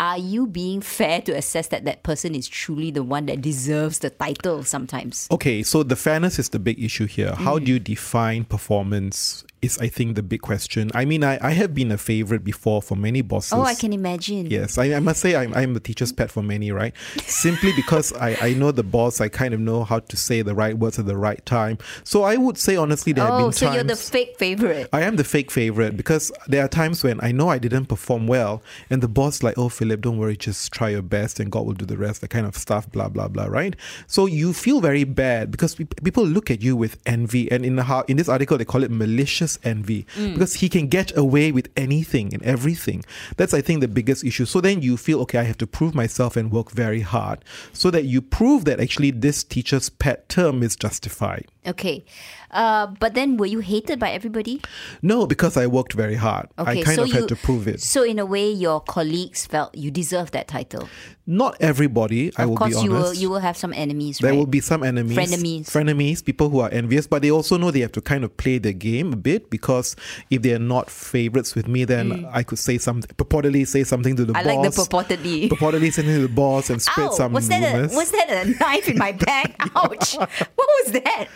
Are 0.01 0.17
you 0.17 0.48
being 0.48 0.79
fair 0.79 1.22
to 1.24 1.34
assess 1.34 1.67
that 1.67 1.84
that 1.84 2.03
person 2.03 2.34
is 2.34 2.48
truly 2.48 2.89
the 2.89 3.03
one 3.03 3.25
that 3.25 3.41
deserves 3.41 4.00
the 4.00 4.10
title 4.10 4.63
sometimes? 4.63 5.27
Okay, 5.29 5.62
so 5.62 5.84
the 5.84 5.98
fairness 5.98 6.39
is 6.39 6.48
the 6.48 6.58
big 6.58 6.81
issue 6.81 7.05
here. 7.05 7.34
How 7.36 7.60
mm. 7.60 7.65
do 7.65 7.74
you 7.74 7.79
define 7.79 8.46
performance? 8.46 9.43
Is 9.62 9.78
I 9.80 9.89
think 9.89 10.16
the 10.16 10.24
big 10.24 10.42
question. 10.42 10.89
I 10.94 11.04
mean, 11.04 11.22
I, 11.22 11.38
I 11.46 11.51
have 11.51 11.74
been 11.75 11.92
a 11.92 11.98
favorite 11.98 12.46
before 12.46 12.82
for 12.82 12.96
many 12.96 13.22
bosses. 13.22 13.51
Oh, 13.51 13.63
I 13.63 13.75
can 13.75 13.92
imagine. 13.92 14.46
Yes, 14.46 14.78
I, 14.78 14.94
I 14.94 15.01
must 15.01 15.20
say 15.20 15.36
I'm, 15.36 15.54
I'm 15.54 15.74
the 15.74 15.82
teacher's 15.82 16.13
pet 16.13 16.32
for 16.32 16.42
many, 16.42 16.72
right? 16.72 16.94
Simply 17.25 17.74
because 17.74 18.13
I, 18.13 18.38
I 18.42 18.54
know 18.54 18.72
the 18.72 18.84
boss, 18.84 19.20
I 19.20 19.28
kind 19.28 19.54
of 19.54 19.60
know 19.60 19.84
how 19.84 20.00
to 20.00 20.16
say 20.16 20.42
the 20.44 20.56
right 20.56 20.78
words 20.78 20.98
at 20.98 21.08
the 21.08 21.18
right 21.18 21.46
time. 21.46 21.78
So 22.06 22.24
I 22.24 22.38
would 22.38 22.58
say 22.58 22.78
honestly, 22.78 23.12
there 23.12 23.25
have 23.25 23.34
Oh, 23.34 23.44
been 23.48 23.51
so 23.51 23.66
times. 23.66 23.75
you're 23.75 23.84
the 23.84 23.96
fake 23.98 24.38
favorite. 24.38 24.88
I 24.94 25.01
am 25.01 25.18
the 25.18 25.25
fake 25.25 25.51
favorite 25.51 25.98
because 25.98 26.32
there 26.48 26.63
are 26.63 26.70
times 26.70 27.04
when 27.04 27.20
I 27.22 27.34
know 27.34 27.50
I 27.50 27.58
didn't 27.58 27.88
perform 27.88 28.28
well, 28.28 28.63
and 28.89 29.04
the 29.04 29.10
boss 29.10 29.44
like, 29.44 29.58
"Oh, 29.58 29.68
Philip, 29.68 30.00
don't 30.00 30.18
worry, 30.18 30.38
just 30.38 30.72
try 30.72 30.88
your 30.89 31.01
best, 31.01 31.38
and 31.38 31.51
God 31.51 31.66
will 31.66 31.74
do 31.74 31.86
the 31.86 31.98
rest." 31.98 32.22
That 32.22 32.30
kind 32.30 32.46
of 32.46 32.56
stuff, 32.56 32.89
blah 32.94 33.10
blah 33.10 33.28
blah, 33.28 33.46
right? 33.48 33.75
So 34.08 34.25
you 34.25 34.54
feel 34.54 34.80
very 34.80 35.04
bad 35.04 35.51
because 35.51 35.75
people 35.75 36.25
look 36.25 36.50
at 36.50 36.62
you 36.62 36.78
with 36.78 36.98
envy, 37.06 37.51
and 37.51 37.66
in 37.66 37.75
the 37.75 38.06
in 38.08 38.16
this 38.16 38.30
article 38.30 38.58
they 38.58 38.63
call 38.66 38.84
it 38.84 38.92
malicious 38.92 39.49
envy 39.63 40.06
because 40.15 40.56
he 40.56 40.70
can 40.70 40.88
get 40.88 41.15
away 41.18 41.51
with 41.51 41.70
anything 41.75 42.34
and 42.34 42.44
everything. 42.44 43.03
That's 43.38 43.53
I 43.53 43.62
think 43.62 43.82
the 43.82 43.88
biggest 43.88 44.24
issue. 44.24 44.46
So 44.46 44.62
then 44.62 44.82
you 44.82 44.98
feel 44.98 45.22
okay, 45.22 45.39
I 45.39 45.44
have 45.44 45.58
to 45.60 45.68
prove 45.68 45.96
myself 45.96 46.36
and 46.36 46.51
work 46.51 46.72
very 46.72 47.01
hard, 47.01 47.44
so 47.74 47.89
that 47.91 48.06
you 48.06 48.22
prove 48.22 48.65
that 48.65 48.79
actually 48.79 49.12
this 49.12 49.44
teacher's 49.44 49.89
pet 49.89 50.29
term 50.29 50.62
is 50.62 50.75
justified. 50.75 51.48
Okay. 51.68 52.06
Uh, 52.51 52.88
but 53.00 53.13
then 53.13 53.38
were 53.38 53.46
you 53.46 53.60
hated 53.60 54.00
by 54.00 54.10
everybody? 54.10 54.62
No, 55.01 55.27
because 55.27 55.56
I 55.56 55.68
worked 55.68 55.94
very 55.94 56.15
hard. 56.15 56.48
Okay, 56.58 56.82
I 56.82 56.84
kind 56.84 56.96
so 56.96 57.03
of 57.03 57.10
you, 57.10 57.13
had 57.13 57.27
to 57.29 57.36
prove 57.36 57.68
it. 57.68 57.79
So 57.82 58.03
in 58.03 58.18
a 58.18 58.25
way, 58.25 58.50
your 58.50 58.82
colleagues 58.82 59.46
felt 59.46 59.75
you 59.75 59.91
deserve 59.91 60.32
that 60.32 60.48
title. 60.48 60.89
Not 61.27 61.58
everybody, 61.60 62.32
I 62.38 62.44
of 62.44 62.50
will 62.50 62.58
be 62.58 62.63
honest. 62.63 62.84
you 62.84 62.89
will 62.91 63.13
you 63.13 63.29
will 63.29 63.39
have 63.39 63.56
some 63.56 63.72
enemies, 63.74 64.18
there 64.18 64.32
right? 64.32 64.38
will 64.38 64.48
be 64.48 64.62
some 64.62 64.82
enemies, 64.82 65.15
Frenemies. 65.15 65.65
frenemies, 65.70 66.25
people 66.25 66.50
who 66.50 66.60
are 66.60 66.70
envious, 66.72 67.06
but 67.06 67.22
they 67.22 67.29
also 67.29 67.56
know 67.56 67.70
they 67.70 67.82
have 67.82 67.91
to 67.91 68.01
kind 68.01 68.24
of 68.24 68.36
play 68.36 68.58
the 68.58 68.74
game 68.74 69.13
a 69.13 69.15
bit 69.15 69.38
because 69.50 69.96
if 70.29 70.41
they 70.41 70.53
are 70.53 70.60
not 70.60 70.89
favorites 70.89 71.55
with 71.55 71.67
me, 71.67 71.86
then 71.86 72.27
I 72.31 72.43
could 72.43 72.60
say 72.60 72.77
something, 72.77 73.10
purportedly 73.15 73.65
say 73.67 73.84
something 73.84 74.15
to 74.15 74.25
the 74.25 74.34
Mm. 74.34 74.38
I 74.38 74.43
boss. 74.43 74.55
like 74.55 74.72
the 74.74 74.81
purportedly. 75.15 75.50
Purportedly 75.51 75.86
say 75.86 76.01
something 76.01 76.15
to 76.15 76.22
the 76.27 76.34
boss 76.34 76.69
and 76.69 76.81
spread 76.81 77.08
Ow, 77.08 77.12
some 77.12 77.34
was 77.34 77.48
that 77.50 77.74
rumors. 77.74 77.93
a 77.93 77.96
was 77.96 78.12
that 78.12 78.29
a 78.29 78.50
knife 78.60 78.88
in 78.89 78.98
my 78.98 79.12
back? 79.12 79.55
Ouch! 79.75 80.15
what 80.15 80.29
was 80.58 80.91
that? 80.93 81.27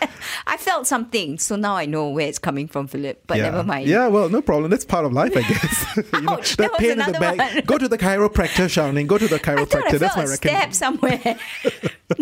I 0.46 0.56
felt 0.56 0.86
something, 0.86 1.38
so 1.38 1.56
now 1.56 1.76
I 1.76 1.86
know 1.86 2.08
where 2.10 2.26
it's 2.28 2.38
coming 2.38 2.68
from, 2.68 2.86
Philip. 2.86 3.22
But 3.26 3.38
yeah. 3.38 3.44
never 3.50 3.64
mind. 3.64 3.88
Yeah, 3.88 4.08
well, 4.08 4.28
no 4.28 4.42
problem. 4.42 4.70
That's 4.70 4.84
part 4.84 5.04
of 5.04 5.12
life, 5.12 5.36
I 5.36 5.42
guess. 5.48 5.96
you 6.12 6.20
know, 6.22 6.32
Ouch, 6.34 6.56
that 6.56 6.70
was 6.72 6.80
pain 6.80 6.90
in 6.92 6.98
the 6.98 7.18
back. 7.18 7.66
Go 7.66 7.78
to 7.78 7.88
the 7.88 7.98
chiropractor, 7.98 8.68
Shou 8.70 8.92
Ning. 8.92 9.06
Go 9.06 9.18
to 9.18 9.26
the 9.28 9.38
chiropractor. 9.40 9.94
I 9.94 9.98
That's 9.98 10.14
felt 10.14 10.16
my 10.16 10.24
recommendation. 10.32 10.72
stab 10.72 10.74
somewhere. 10.74 11.38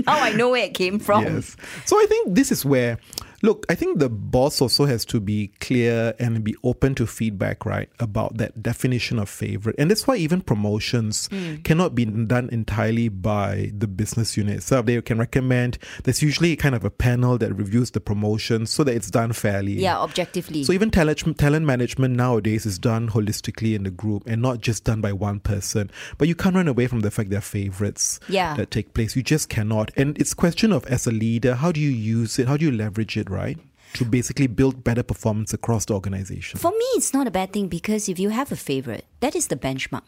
now 0.07 0.21
I 0.21 0.33
know 0.33 0.51
where 0.51 0.65
it 0.65 0.75
came 0.75 0.99
from. 0.99 1.25
Yes. 1.25 1.57
So 1.85 1.97
I 1.97 2.07
think 2.09 2.35
this 2.35 2.51
is 2.53 2.65
where, 2.65 2.99
look, 3.43 3.67
I 3.69 3.75
think 3.75 3.99
the 3.99 4.09
boss 4.09 4.61
also 4.63 4.87
has 4.87 5.05
to 5.07 5.21
be 5.21 5.49
clear 5.61 6.15
and 6.19 6.43
be 6.45 6.55
open 6.65 6.95
to 6.97 7.07
feedback, 7.07 7.67
right, 7.67 7.89
about 8.01 8.39
that 8.39 8.63
definition 8.63 9.19
of 9.19 9.29
favorite. 9.29 9.77
And 9.79 9.91
that's 9.91 10.07
why 10.07 10.17
even 10.17 10.41
promotions 10.41 11.29
Hmm. 11.31 11.57
cannot 11.63 11.95
be 11.95 12.05
done 12.05 12.49
entirely 12.53 13.09
by 13.09 13.73
the 13.77 13.87
business 13.87 14.37
unit 14.37 14.57
itself. 14.57 14.87
They 14.87 15.01
can 15.03 15.19
recommend, 15.19 15.79
there's 16.05 16.23
usually 16.23 16.55
kind 16.57 16.75
of 16.75 16.85
a 16.85 16.91
panel 16.91 17.37
that 17.39 17.53
reviews 17.55 17.91
the 17.91 18.01
promotion 18.01 18.67
so 18.67 18.85
that 18.85 18.95
it's 18.95 19.11
done 19.11 19.33
fairly. 19.33 19.73
Yeah, 19.75 19.99
objectively. 19.99 20.65
So 20.65 20.73
even 20.73 20.91
talent 20.91 21.37
talent 21.39 21.67
management 21.67 22.15
nowadays 22.17 22.65
is 22.65 22.79
done 22.79 23.11
holistically 23.11 23.75
in 23.75 23.83
the 23.83 23.91
group 23.91 24.23
and 24.27 24.41
not 24.41 24.61
just 24.61 24.85
done 24.85 25.01
by 25.01 25.13
one 25.13 25.41
person. 25.41 25.91
But 26.19 26.29
you 26.29 26.35
can't 26.35 26.55
run 26.55 26.69
away 26.69 26.87
from 26.87 27.01
the 27.01 27.11
fact 27.11 27.31
there 27.31 27.39
are 27.39 27.43
favorites 27.43 28.21
Yeah. 28.29 28.55
that 28.57 28.71
take 28.71 28.95
place. 28.95 29.17
You 29.17 29.23
just 29.23 29.49
cannot. 29.49 29.91
And 29.97 30.17
it's 30.19 30.33
question 30.35 30.73
of 30.73 30.87
as 30.87 31.07
a 31.07 31.11
leader, 31.11 31.57
how 31.57 31.73
do 31.73 31.81
you 31.81 31.91
use 31.91 32.39
it? 32.39 32.49
How 32.49 32.57
do 32.57 32.65
you 32.65 32.73
leverage 32.73 33.17
it, 33.17 33.29
right? 33.33 33.59
To 33.95 34.05
basically 34.05 34.47
build 34.47 34.85
better 34.85 35.03
performance 35.03 35.53
across 35.53 35.85
the 35.87 35.95
organization. 35.95 36.59
For 36.59 36.71
me, 36.71 36.87
it's 36.95 37.13
not 37.13 37.27
a 37.27 37.31
bad 37.31 37.53
thing 37.53 37.69
because 37.69 38.09
if 38.09 38.19
you 38.19 38.31
have 38.31 38.53
a 38.53 38.57
favorite, 38.57 39.05
that 39.21 39.35
is 39.35 39.49
the 39.49 39.57
benchmark. 39.57 40.03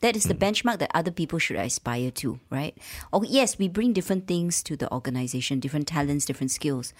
That 0.00 0.14
is 0.14 0.24
the 0.30 0.34
Mm. 0.34 0.38
benchmark 0.38 0.78
that 0.78 0.92
other 0.94 1.10
people 1.10 1.40
should 1.40 1.56
aspire 1.56 2.12
to, 2.22 2.38
right? 2.50 2.78
Oh, 3.12 3.24
yes, 3.24 3.58
we 3.58 3.66
bring 3.66 3.92
different 3.92 4.28
things 4.28 4.62
to 4.62 4.76
the 4.76 4.86
organization, 4.92 5.58
different 5.58 5.88
talents, 5.88 6.24
different 6.24 6.52
skills. 6.52 6.94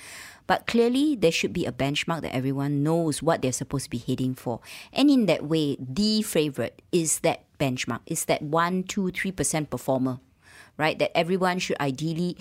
But 0.49 0.67
clearly, 0.67 1.15
there 1.15 1.31
should 1.31 1.53
be 1.53 1.65
a 1.65 1.71
benchmark 1.71 2.23
that 2.23 2.35
everyone 2.35 2.83
knows 2.83 3.23
what 3.23 3.41
they're 3.41 3.53
supposed 3.53 3.85
to 3.85 3.91
be 3.91 3.99
heading 3.99 4.35
for. 4.35 4.59
And 4.93 5.11
in 5.11 5.27
that 5.27 5.47
way, 5.47 5.77
the 5.79 6.23
favorite 6.23 6.83
is 6.91 7.21
that 7.21 7.45
benchmark, 7.61 8.01
is 8.07 8.25
that 8.25 8.43
1, 8.43 8.83
2, 8.83 9.13
3% 9.13 9.71
performer, 9.71 10.19
right? 10.77 10.99
That 10.99 11.17
everyone 11.17 11.61
should 11.61 11.79
ideally 11.81 12.37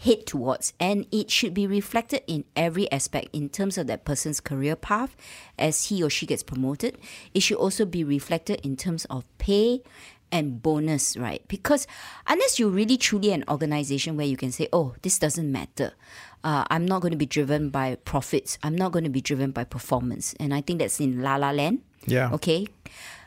head 0.00 0.24
towards 0.26 0.72
and 0.80 1.06
it 1.12 1.30
should 1.30 1.52
be 1.52 1.66
reflected 1.66 2.22
in 2.26 2.44
every 2.56 2.90
aspect 2.90 3.28
in 3.34 3.50
terms 3.50 3.76
of 3.76 3.86
that 3.86 4.04
person's 4.04 4.40
career 4.40 4.74
path 4.74 5.14
as 5.58 5.88
he 5.88 6.02
or 6.02 6.08
she 6.08 6.24
gets 6.24 6.42
promoted. 6.42 6.96
It 7.34 7.40
should 7.40 7.58
also 7.58 7.84
be 7.84 8.02
reflected 8.02 8.60
in 8.64 8.76
terms 8.76 9.04
of 9.06 9.26
pay 9.36 9.82
and 10.32 10.62
bonus 10.62 11.18
right? 11.18 11.46
Because 11.48 11.86
unless 12.26 12.58
you're 12.58 12.70
really 12.70 12.96
truly 12.96 13.30
an 13.32 13.44
organization 13.48 14.16
where 14.16 14.26
you 14.26 14.38
can 14.38 14.52
say 14.52 14.68
oh 14.72 14.94
this 15.02 15.18
doesn't 15.18 15.50
matter. 15.52 15.92
Uh, 16.42 16.64
i'm 16.70 16.86
not 16.86 17.02
going 17.02 17.12
to 17.12 17.18
be 17.18 17.26
driven 17.26 17.68
by 17.68 17.96
profits. 17.96 18.58
I'm 18.62 18.74
not 18.74 18.92
going 18.92 19.04
to 19.04 19.10
be 19.10 19.20
driven 19.20 19.50
by 19.50 19.64
performance. 19.64 20.34
And 20.40 20.54
i 20.54 20.62
think 20.62 20.78
that's 20.78 20.98
in 20.98 21.20
la 21.20 21.36
la 21.36 21.50
land. 21.50 21.82
Yeah. 22.06 22.30
okay? 22.32 22.66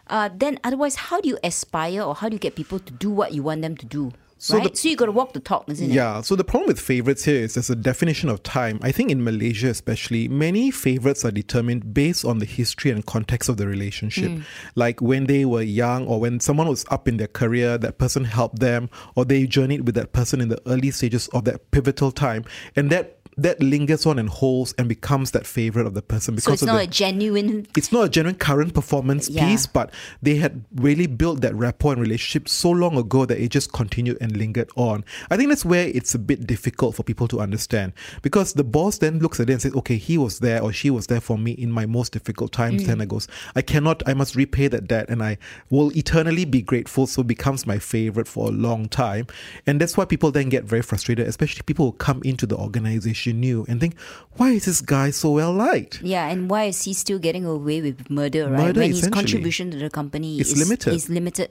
Uh, 0.08 0.30
then 0.36 0.60
otherwise 0.64 0.96
how 0.96 1.22
do 1.22 1.30
you 1.30 1.38
aspire 1.44 2.02
or 2.02 2.16
how 2.16 2.30
do 2.30 2.34
you 2.34 2.40
get 2.40 2.56
people 2.56 2.80
to 2.80 2.92
do 2.92 3.12
what 3.12 3.34
you 3.34 3.44
want 3.44 3.62
them 3.62 3.78
to 3.78 3.86
do 3.86 4.12
So 4.44 4.58
right 4.58 4.74
the- 4.74 4.78
so 4.78 4.90
you 4.90 4.98
got 4.98 5.06
to 5.06 5.14
walk 5.14 5.32
the 5.32 5.40
talk 5.40 5.70
isn't 5.70 5.90
it 5.90 5.94
Yeah, 5.94 6.20
so 6.20 6.36
the 6.36 6.44
problem 6.44 6.68
with 6.68 6.78
favorites 6.78 7.24
here 7.24 7.42
is 7.46 7.54
there's 7.54 7.70
a 7.70 7.78
definition 7.78 8.28
of 8.28 8.44
time. 8.44 8.78
I 8.82 8.92
think 8.92 9.10
in 9.10 9.24
Malaysia, 9.24 9.70
especially, 9.70 10.28
many 10.28 10.70
favorites 10.70 11.24
are 11.24 11.32
determined 11.32 11.94
based 11.94 12.26
on 12.26 12.40
the 12.40 12.46
history 12.46 12.92
and 12.92 13.06
context 13.06 13.48
of 13.48 13.56
the 13.56 13.68
relationship. 13.68 14.32
Hmm. 14.32 14.42
Like 14.76 15.00
when 15.02 15.28
they 15.28 15.46
were 15.46 15.62
young 15.62 16.06
or 16.08 16.20
when 16.20 16.42
someone 16.42 16.68
was 16.68 16.84
up 16.92 17.08
in 17.08 17.16
their 17.16 17.28
career, 17.28 17.78
that 17.78 17.98
person 17.98 18.26
helped 18.26 18.60
them, 18.60 18.90
or 19.16 19.24
they 19.24 19.48
journeyed 19.48 19.86
with 19.86 19.96
that 19.96 20.12
person 20.12 20.42
in 20.42 20.50
the 20.50 20.62
early 20.66 20.92
stages 20.92 21.30
of 21.30 21.46
that 21.46 21.72
pivotal 21.72 22.12
time. 22.12 22.44
And 22.76 22.90
that 22.90 23.23
that 23.38 23.62
lingers 23.62 24.06
on 24.06 24.20
and 24.20 24.30
holds 24.30 24.74
and 24.78 24.88
becomes 24.88 25.32
that 25.32 25.46
favorite 25.48 25.86
of 25.88 25.94
the 25.94 26.02
person 26.02 26.36
because 26.36 26.46
So 26.46 26.54
it's 26.54 26.62
of 26.64 26.68
not 26.68 26.78
the, 26.78 26.84
a 26.84 26.88
genuine. 26.88 27.68
it's 27.76 27.92
not 27.92 28.06
a 28.06 28.10
genuine 28.10 28.36
current 28.36 28.74
performance 28.74 29.30
Yeah. 29.30 29.48
piece, 29.48 29.66
but 29.68 29.92
they 30.22 30.36
had 30.36 30.64
really 30.76 31.08
built 31.08 31.42
that 31.42 31.56
rapport 31.56 31.94
and 31.94 32.02
relationship 32.02 32.48
so 32.50 32.70
long 32.70 32.98
ago 32.98 33.26
that 33.26 33.40
it 33.40 33.50
just 33.50 33.72
continued 33.74 34.18
and 34.22 34.36
lingered 34.38 34.70
on. 34.76 35.04
I 35.32 35.38
think 35.38 35.50
that's 35.50 35.66
where 35.66 35.88
it's 35.88 36.14
a 36.14 36.20
bit 36.20 36.46
difficult 36.46 36.96
for 36.96 37.04
people 37.04 37.28
to 37.30 37.40
understand 37.40 37.94
because 38.22 38.54
the 38.54 38.64
boss 38.64 38.98
then 39.00 39.20
looks 39.20 39.40
at 39.40 39.50
it 39.50 39.54
and 39.54 39.62
says, 39.62 39.74
okay, 39.76 39.98
he 39.98 40.18
was 40.18 40.40
there 40.40 40.62
or 40.62 40.72
she 40.74 40.90
was 40.90 41.08
there 41.08 41.22
for 41.22 41.38
me 41.38 41.52
in 41.52 41.72
my 41.72 41.86
most 41.86 42.14
difficult 42.14 42.52
times. 42.52 42.84
Mm. 42.84 42.88
Then 42.88 43.02
I 43.02 43.06
goes, 43.06 43.28
I 43.56 43.62
cannot, 43.62 44.04
I 44.08 44.14
must 44.14 44.36
repay 44.36 44.68
that 44.68 44.88
debt 44.88 45.10
and 45.10 45.24
I 45.24 45.38
will 45.70 45.96
eternally 45.98 46.46
be 46.46 46.62
grateful. 46.62 47.08
So 47.08 47.22
it 47.22 47.28
becomes 47.28 47.66
my 47.66 47.80
favorite 47.80 48.28
for 48.28 48.50
a 48.50 48.52
long 48.52 48.88
time. 48.90 49.28
And 49.66 49.80
that's 49.80 49.98
why 49.98 50.06
people 50.06 50.32
then 50.32 50.50
get 50.50 50.66
very 50.66 50.82
frustrated, 50.82 51.28
especially 51.28 51.64
people 51.64 51.86
who 51.88 51.92
come 51.94 52.22
into 52.24 52.46
the 52.46 52.58
organization 52.58 53.23
new 53.32 53.66
and 53.70 53.80
think, 53.80 53.98
why 54.34 54.50
is 54.50 54.66
this 54.66 54.82
guy 54.82 55.12
so 55.12 55.32
well 55.32 55.54
liked? 55.54 56.02
Yeah, 56.02 56.28
and 56.28 56.50
why 56.50 56.66
is 56.66 56.84
he 56.84 56.94
still 56.94 57.20
getting 57.20 57.46
away 57.46 57.82
with 57.82 58.10
murder, 58.10 58.50
right? 58.50 58.68
Murder, 58.68 58.82
when 58.82 58.90
his 58.90 59.08
contribution 59.08 59.72
to 59.72 59.78
the 59.78 59.90
company 59.90 60.40
is 60.40 60.58
limited. 60.58 60.94
Is 60.94 61.10
limited. 61.10 61.50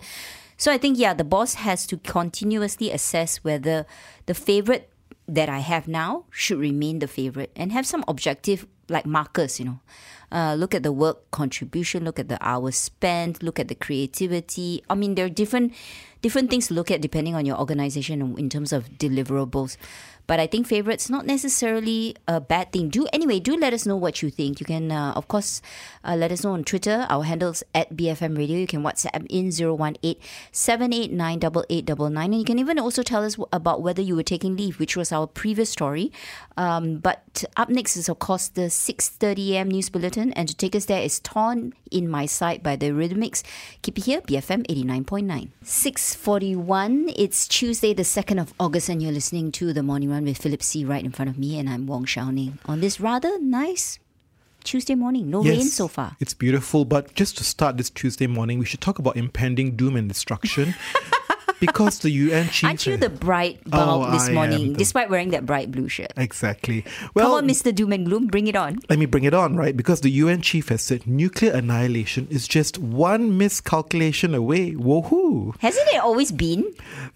So 0.56 0.70
I 0.70 0.78
think 0.78 0.98
yeah, 0.98 1.14
the 1.14 1.24
boss 1.24 1.54
has 1.54 1.86
to 1.86 1.96
continuously 1.96 2.90
assess 2.90 3.38
whether 3.38 3.86
the 4.26 4.34
favorite 4.34 4.90
that 5.28 5.48
I 5.48 5.60
have 5.60 5.88
now 5.88 6.24
should 6.30 6.58
remain 6.58 6.98
the 6.98 7.08
favorite 7.08 7.50
and 7.56 7.72
have 7.72 7.86
some 7.86 8.04
objective 8.06 8.66
like 8.88 9.06
markers, 9.06 9.58
you 9.58 9.64
know. 9.66 9.80
Uh, 10.30 10.54
look 10.54 10.74
at 10.74 10.82
the 10.82 10.92
work 10.92 11.30
contribution, 11.30 12.04
look 12.04 12.18
at 12.18 12.28
the 12.28 12.38
hours 12.40 12.76
spent, 12.76 13.42
look 13.42 13.60
at 13.60 13.68
the 13.68 13.74
creativity. 13.74 14.82
I 14.88 14.94
mean, 14.94 15.14
there 15.14 15.26
are 15.26 15.30
different 15.30 15.74
different 16.22 16.50
things 16.50 16.68
to 16.68 16.74
look 16.74 16.90
at 16.90 17.00
depending 17.00 17.34
on 17.34 17.44
your 17.44 17.58
organization 17.58 18.38
in 18.38 18.48
terms 18.48 18.72
of 18.72 18.88
deliverables. 18.98 19.76
But 20.26 20.38
I 20.38 20.46
think 20.46 20.66
favorites 20.66 21.10
not 21.10 21.26
necessarily 21.26 22.14
a 22.28 22.40
bad 22.40 22.72
thing. 22.72 22.88
Do 22.88 23.06
anyway. 23.12 23.40
Do 23.40 23.56
let 23.56 23.74
us 23.74 23.86
know 23.86 23.96
what 23.96 24.22
you 24.22 24.30
think. 24.30 24.60
You 24.60 24.66
can, 24.66 24.92
uh, 24.92 25.12
of 25.16 25.26
course, 25.28 25.60
uh, 26.04 26.14
let 26.14 26.30
us 26.30 26.44
know 26.44 26.52
on 26.52 26.64
Twitter. 26.64 27.06
Our 27.10 27.24
handles 27.24 27.62
at 27.74 27.96
BFM 27.96 28.38
Radio. 28.38 28.58
You 28.58 28.66
can 28.66 28.82
WhatsApp 28.82 29.26
in 29.28 29.50
018 29.50 30.16
789 30.52 31.38
8899. 31.68 32.32
And 32.32 32.38
you 32.38 32.44
can 32.44 32.58
even 32.58 32.78
also 32.78 33.02
tell 33.02 33.24
us 33.24 33.36
about 33.52 33.82
whether 33.82 34.00
you 34.00 34.14
were 34.14 34.22
taking 34.22 34.56
leave, 34.56 34.78
which 34.78 34.96
was 34.96 35.10
our 35.10 35.26
previous 35.26 35.70
story. 35.70 36.12
Um, 36.56 36.98
but 36.98 37.44
up 37.56 37.68
next 37.68 37.96
is, 37.96 38.08
of 38.08 38.18
course, 38.20 38.48
the 38.48 38.70
6.30 38.70 39.52
a.m. 39.52 39.68
news 39.68 39.90
bulletin. 39.90 40.32
And 40.34 40.48
to 40.48 40.54
take 40.54 40.76
us 40.76 40.84
there 40.84 41.02
is 41.02 41.18
Thorn 41.18 41.74
in 41.90 42.08
My 42.08 42.26
Side 42.26 42.62
by 42.62 42.76
the 42.76 42.86
Eurythmics. 42.86 43.42
Keep 43.82 43.98
it 43.98 44.04
here, 44.04 44.20
BFM 44.22 44.66
89.9. 44.68 45.50
6.41. 46.16 47.14
It's 47.16 47.48
Tuesday, 47.48 47.94
the 47.94 48.02
2nd 48.02 48.40
of 48.40 48.52
August, 48.60 48.88
and 48.90 49.02
you're 49.02 49.12
listening 49.12 49.50
to 49.52 49.72
The 49.72 49.82
Morning 49.82 50.10
Run 50.10 50.24
with 50.24 50.36
Philip 50.36 50.62
See. 50.62 50.84
right 50.84 51.02
in 51.02 51.10
front 51.10 51.30
of 51.30 51.38
me. 51.38 51.58
And 51.58 51.70
I'm 51.70 51.86
Wong 51.86 52.04
Shou 52.04 52.30
Ning 52.30 52.58
on 52.66 52.80
this 52.80 53.00
rather 53.00 53.38
nice 53.40 53.98
Tuesday 54.62 54.94
morning. 54.94 55.30
No 55.30 55.42
rain 55.42 55.64
so 55.64 55.88
far. 55.88 56.16
It's 56.20 56.34
beautiful, 56.34 56.84
but 56.84 57.14
just 57.14 57.38
to 57.38 57.44
start 57.44 57.78
this 57.78 57.88
Tuesday 57.88 58.26
morning, 58.26 58.58
we 58.58 58.66
should 58.66 58.82
talk 58.82 58.98
about 58.98 59.16
impending 59.16 59.74
doom 59.74 59.96
and 59.96 60.06
destruction. 60.06 60.74
because 61.60 62.00
the 62.00 62.10
UN 62.10 62.48
chief. 62.48 62.64
Aren't 62.68 62.86
you 62.86 62.96
the 62.96 63.08
bright 63.10 63.62
bulb 63.68 64.08
Oh, 64.08 64.10
this 64.12 64.28
I 64.28 64.32
morning, 64.32 64.72
the- 64.72 64.78
despite 64.78 65.10
wearing 65.10 65.30
that 65.30 65.46
bright 65.46 65.70
blue 65.70 65.88
shirt? 65.88 66.12
Exactly. 66.16 66.84
Well, 67.14 67.26
Come 67.26 67.44
on, 67.44 67.48
Mr. 67.48 67.74
Doom 67.74 67.92
and 67.92 68.06
Gloom, 68.06 68.26
bring 68.28 68.46
it 68.46 68.56
on. 68.56 68.78
let 68.88 68.98
me 68.98 69.06
bring 69.06 69.24
it 69.24 69.34
on, 69.34 69.56
right? 69.56 69.76
Because 69.76 70.00
the 70.00 70.10
UN 70.10 70.40
chief 70.42 70.68
has 70.68 70.82
said 70.82 71.06
nuclear 71.06 71.52
annihilation 71.52 72.26
is 72.30 72.48
just 72.48 72.78
one 72.78 73.38
miscalculation 73.38 74.34
away. 74.34 74.72
Woohoo! 74.72 75.54
Hasn't 75.60 75.88
it 75.88 76.00
always 76.00 76.32
been? 76.32 76.64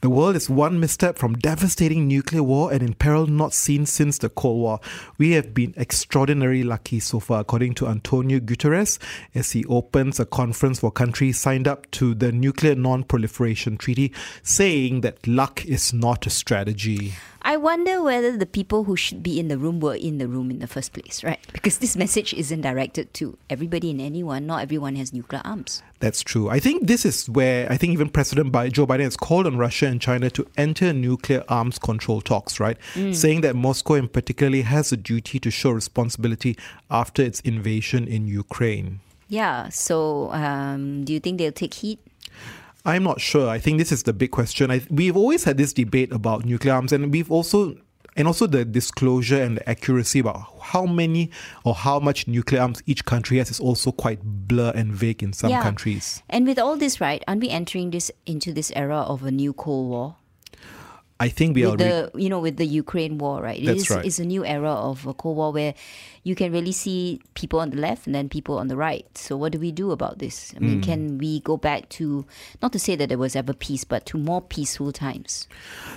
The 0.01 0.11
world 0.11 0.37
is 0.37 0.49
one 0.49 0.79
misstep 0.81 1.19
from 1.19 1.35
devastating 1.35 2.07
nuclear 2.07 2.43
war 2.43 2.73
and 2.73 2.83
in 2.83 2.95
peril 2.95 3.27
not 3.27 3.53
seen 3.53 3.87
since 3.87 4.19
the 4.19 4.29
Cold 4.29 4.59
War. 4.61 4.81
We 5.19 5.33
have 5.33 5.53
been 5.55 5.75
extraordinarily 5.77 6.63
lucky 6.63 7.01
so 7.01 7.21
far, 7.21 7.41
according 7.41 7.75
to 7.77 7.89
Antonio 7.89 8.39
Guterres, 8.39 8.99
as 9.35 9.53
he 9.53 9.65
opens 9.67 10.21
a 10.21 10.27
conference 10.27 10.81
for 10.81 10.91
countries 10.91 11.39
signed 11.39 11.67
up 11.69 11.91
to 11.93 12.15
the 12.15 12.33
Nuclear 12.33 12.75
Non 12.75 13.03
Proliferation 13.05 13.77
Treaty, 13.77 14.13
saying 14.43 15.01
that 15.03 15.27
luck 15.27 15.65
is 15.65 15.93
not 15.93 16.27
a 16.27 16.31
strategy. 16.31 17.15
I 17.47 17.57
wonder 17.57 18.03
whether 18.03 18.37
the 18.37 18.45
people 18.45 18.83
who 18.85 18.97
should 18.97 19.23
be 19.23 19.39
in 19.39 19.47
the 19.47 19.57
room 19.57 19.79
were 19.79 19.95
in 19.95 20.19
the 20.19 20.27
room 20.27 20.51
in 20.51 20.59
the 20.59 20.67
first 20.67 20.93
place, 20.93 21.23
right? 21.23 21.39
Because 21.53 21.79
this 21.79 21.95
message 21.95 22.35
isn't 22.35 22.63
directed 22.63 23.15
to 23.15 23.39
everybody 23.49 23.93
and 23.93 24.01
anyone. 24.01 24.47
Not 24.47 24.63
everyone 24.63 24.97
has 24.97 25.13
nuclear 25.13 25.43
arms. 25.45 25.81
That's 26.01 26.23
true. 26.23 26.51
I 26.51 26.59
think 26.59 26.89
this 26.89 27.05
is 27.05 27.31
where 27.31 27.71
I 27.71 27.77
think 27.77 27.93
even 27.93 28.09
President 28.09 28.53
Joe 28.73 28.85
Biden 28.85 29.05
has 29.05 29.17
called 29.17 29.47
on 29.47 29.59
Russia 29.59 29.87
and 29.87 30.01
China 30.01 30.29
to 30.31 30.45
enter 30.57 30.93
nuclear 30.93 31.45
arms 31.49 31.79
control 31.79 32.21
talks, 32.21 32.59
right? 32.59 32.77
Saying 33.13 33.43
that 33.43 33.55
Moscow, 33.55 33.95
in 33.95 34.09
particularly, 34.09 34.63
has 34.63 34.91
a 34.91 34.97
duty 34.97 35.39
to 35.39 35.49
show 35.49 35.71
responsibility 35.71 36.59
after 36.91 37.23
its 37.23 37.39
invasion 37.41 38.09
in 38.09 38.27
Ukraine. 38.27 38.99
Yeah. 39.29 39.69
So, 39.69 40.33
um, 40.33 41.05
do 41.05 41.13
you 41.13 41.21
think 41.21 41.39
they'll 41.39 41.53
take 41.53 41.75
heat? 41.75 42.01
I'm 42.87 43.03
not 43.03 43.21
sure. 43.21 43.49
I 43.49 43.59
think 43.59 43.79
this 43.79 43.91
is 43.93 44.05
the 44.05 44.13
big 44.13 44.31
question. 44.31 44.71
I, 44.71 44.81
we've 44.89 45.17
always 45.17 45.45
had 45.45 45.59
this 45.59 45.73
debate 45.73 46.13
about 46.13 46.45
nuclear 46.45 46.73
arms, 46.75 46.93
and 46.93 47.13
we've 47.13 47.31
also 47.31 47.77
and 48.19 48.27
also 48.27 48.47
the 48.47 48.65
disclosure 48.65 49.43
and 49.43 49.59
the 49.59 49.69
accuracy 49.69 50.21
about 50.21 50.41
how 50.63 50.87
many 50.87 51.31
or 51.65 51.75
how 51.75 51.99
much 52.01 52.27
nuclear 52.27 52.63
arms 52.63 52.83
each 52.87 53.05
country 53.05 53.37
has 53.37 53.51
is 53.51 53.61
also 53.61 53.93
quite 53.93 54.21
blur 54.25 54.73
and 54.75 54.95
vague 54.95 55.23
in 55.23 55.35
some 55.35 55.51
Yeah. 55.51 55.63
countries. 55.63 56.23
And 56.31 56.47
with 56.47 56.59
all 56.59 56.79
this, 56.79 56.99
right? 56.99 57.23
Aren't 57.29 57.43
we 57.43 57.51
entering 57.51 57.91
this 57.91 58.11
into 58.25 58.55
this 58.55 58.73
era 58.75 59.01
of 59.01 59.23
a 59.25 59.31
new 59.31 59.53
Cold 59.53 59.91
War? 59.91 60.15
I 61.19 61.29
think 61.31 61.55
we 61.55 61.65
are. 61.65 61.71
with 61.73 61.81
re- 61.81 61.89
the 61.89 62.11
you 62.15 62.29
know 62.29 62.41
with 62.41 62.57
the 62.59 62.67
Ukraine 62.67 63.17
war, 63.19 63.41
right? 63.43 63.61
It 63.61 63.67
That's 63.67 63.83
is 63.83 63.91
right. 63.91 64.05
it's 64.05 64.19
a 64.19 64.25
new 64.25 64.45
era 64.45 64.71
of 64.71 65.07
a 65.07 65.15
Cold 65.15 65.37
War 65.37 65.53
where 65.53 65.75
you 66.25 66.35
can 66.35 66.53
really 66.53 66.73
see 66.73 67.21
people 67.35 67.59
on 67.59 67.71
the 67.71 67.79
left 67.79 68.07
and 68.07 68.15
then 68.15 68.29
people 68.29 68.59
on 68.59 68.69
the 68.69 68.77
right. 68.77 69.07
So 69.17 69.37
what 69.37 69.53
do 69.53 69.59
we 69.59 69.73
do 69.73 69.93
about 69.93 70.19
this? 70.19 70.53
I 70.57 70.61
mean, 70.61 70.77
hmm. 70.77 70.81
can 70.83 71.19
we 71.19 71.41
go 71.41 71.57
back 71.57 71.89
to 71.91 72.27
not 72.61 72.73
to 72.73 72.79
say 72.79 72.97
that 72.97 73.09
there 73.09 73.19
was 73.19 73.35
ever 73.35 73.55
peace, 73.55 73.85
but 73.85 74.05
to 74.07 74.19
more 74.19 74.43
peaceful 74.43 74.93
times? 74.93 75.49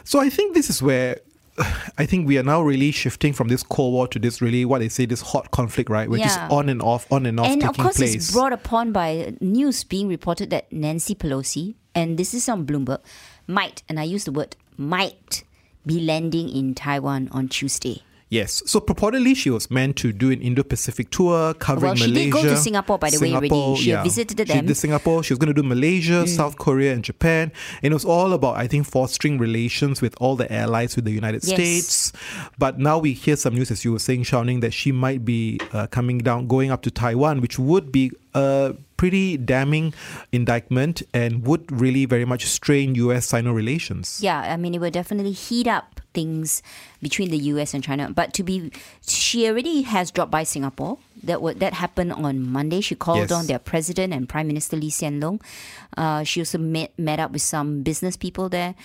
So 0.06 0.20
I 0.20 0.30
think 0.30 0.54
this 0.54 0.70
is 0.70 0.82
where 0.82 1.20
I 1.98 2.06
think 2.06 2.28
we 2.28 2.38
are 2.38 2.44
now 2.44 2.62
really 2.62 2.92
shifting 2.92 3.34
from 3.34 3.50
this 3.50 3.64
Cold 3.64 3.94
War 3.94 4.08
to 4.08 4.20
this 4.20 4.42
really 4.42 4.64
what 4.64 4.80
they 4.80 4.90
say 4.90 5.06
this 5.06 5.22
hot 5.22 5.52
conflict, 5.52 5.90
right? 5.90 6.10
Which 6.10 6.22
Yeah. 6.22 6.46
is 6.48 6.52
on 6.52 6.70
and 6.70 6.82
off, 6.82 7.12
on 7.12 7.26
and 7.26 7.40
off 7.40 7.48
and 7.48 7.62
taking 7.62 7.70
of 7.70 7.78
course, 7.78 7.98
place. 7.98 8.16
it's 8.16 8.32
brought 8.32 8.54
upon 8.54 8.92
by 8.94 9.36
news 9.42 9.84
being 9.84 10.08
reported 10.08 10.50
that 10.52 10.72
Nancy 10.72 11.14
Pelosi, 11.16 11.76
and 11.94 12.18
this 12.18 12.34
is 12.34 12.48
on 12.48 12.66
Bloomberg, 12.66 13.00
might, 13.48 13.84
and 13.90 14.00
I 14.00 14.04
use 14.04 14.24
the 14.24 14.32
word 14.32 14.56
might, 14.80 15.44
be 15.86 16.00
landing 16.00 16.50
in 16.50 16.74
Taiwan 16.74 17.28
on 17.32 17.48
Tuesday. 17.50 18.02
Yes. 18.32 18.62
So 18.68 18.80
purportedly, 18.80 19.36
she 19.36 19.50
was 19.50 19.72
meant 19.72 19.96
to 19.98 20.14
do 20.14 20.30
an 20.30 20.40
Indo-Pacific 20.40 21.10
tour 21.10 21.56
covering 21.56 21.84
Well, 21.90 21.96
she 21.96 22.12
Malaysia. 22.12 22.24
did 22.26 22.32
go 22.32 22.44
to 22.44 22.58
Singapore, 22.58 23.00
by 23.00 23.10
the 23.10 23.18
way, 23.20 23.34
already. 23.34 23.76
She 23.82 23.90
had 23.90 24.04
visited 24.04 24.48
She 24.48 24.54
them. 24.54 24.66
Mm. 24.66 24.68
did 24.68 24.78
Singapore. 24.78 25.24
She 25.24 25.34
was 25.34 25.40
going 25.40 25.52
to 25.52 25.60
do 25.60 25.68
Malaysia, 25.68 26.28
South 26.28 26.56
Korea, 26.60 26.94
and 26.94 27.04
Japan. 27.04 27.52
And 27.82 27.92
it 27.92 27.96
was 27.96 28.06
all 28.06 28.34
about, 28.34 28.56
I 28.56 28.68
think, 28.68 28.86
fostering 28.86 29.40
relations 29.40 30.00
with 30.00 30.14
all 30.22 30.36
the 30.36 30.52
allies 30.54 30.96
with 30.96 31.06
the 31.06 31.12
United 31.12 31.44
Yes. 31.44 31.56
States. 31.56 32.14
But 32.60 32.78
now 32.78 33.00
we 33.00 33.14
hear 33.14 33.36
some 33.36 33.56
news, 33.56 33.72
as 33.72 33.84
you 33.84 33.94
were 33.94 34.00
saying, 34.00 34.24
Shou 34.24 34.44
Ning, 34.44 34.60
that 34.60 34.74
she 34.76 34.92
might 34.92 35.26
be 35.26 35.60
uh, 35.74 35.88
coming 35.88 36.20
down, 36.20 36.46
going 36.46 36.70
up 36.70 36.84
to 36.84 36.92
Taiwan, 36.92 37.42
which 37.42 37.58
would 37.58 37.92
be 37.92 38.12
a 38.36 38.76
pretty 39.00 39.38
damning 39.38 39.94
indictment 40.36 41.02
and 41.14 41.48
would 41.48 41.64
really 41.72 42.04
very 42.04 42.26
much 42.26 42.44
strain 42.46 42.96
U.S.-Sino 42.96 43.56
relations. 43.56 44.20
Yeah, 44.22 44.40
I 44.54 44.58
mean, 44.58 44.76
it 44.76 44.82
will 44.84 44.92
definitely 44.92 45.32
heat 45.32 45.68
up 45.68 46.02
things 46.14 46.62
between 47.02 47.30
the 47.32 47.38
US 47.56 47.74
and 47.74 47.82
China. 47.82 48.12
But 48.12 48.34
to 48.34 48.44
be, 48.44 48.72
she 49.08 49.48
already 49.48 49.84
has 49.84 50.12
dropped 50.12 50.32
by 50.32 50.44
Singapore. 50.44 50.98
That 51.24 51.40
that 51.60 51.74
happened 51.80 52.12
on 52.14 52.44
Monday. 52.44 52.80
She 52.82 52.96
called 52.96 53.28
Yes. 53.30 53.32
on 53.32 53.48
their 53.48 53.60
president 53.60 54.12
and 54.14 54.28
Prime 54.28 54.48
Minister 54.48 54.76
Lee 54.76 54.90
Hsien 54.92 55.20
Loong. 55.20 55.40
Uh, 55.96 56.24
she 56.24 56.40
also 56.42 56.58
met 56.58 56.92
met 57.00 57.20
up 57.20 57.32
with 57.32 57.42
some 57.44 57.84
business 57.84 58.16
people 58.16 58.48
there. 58.48 58.76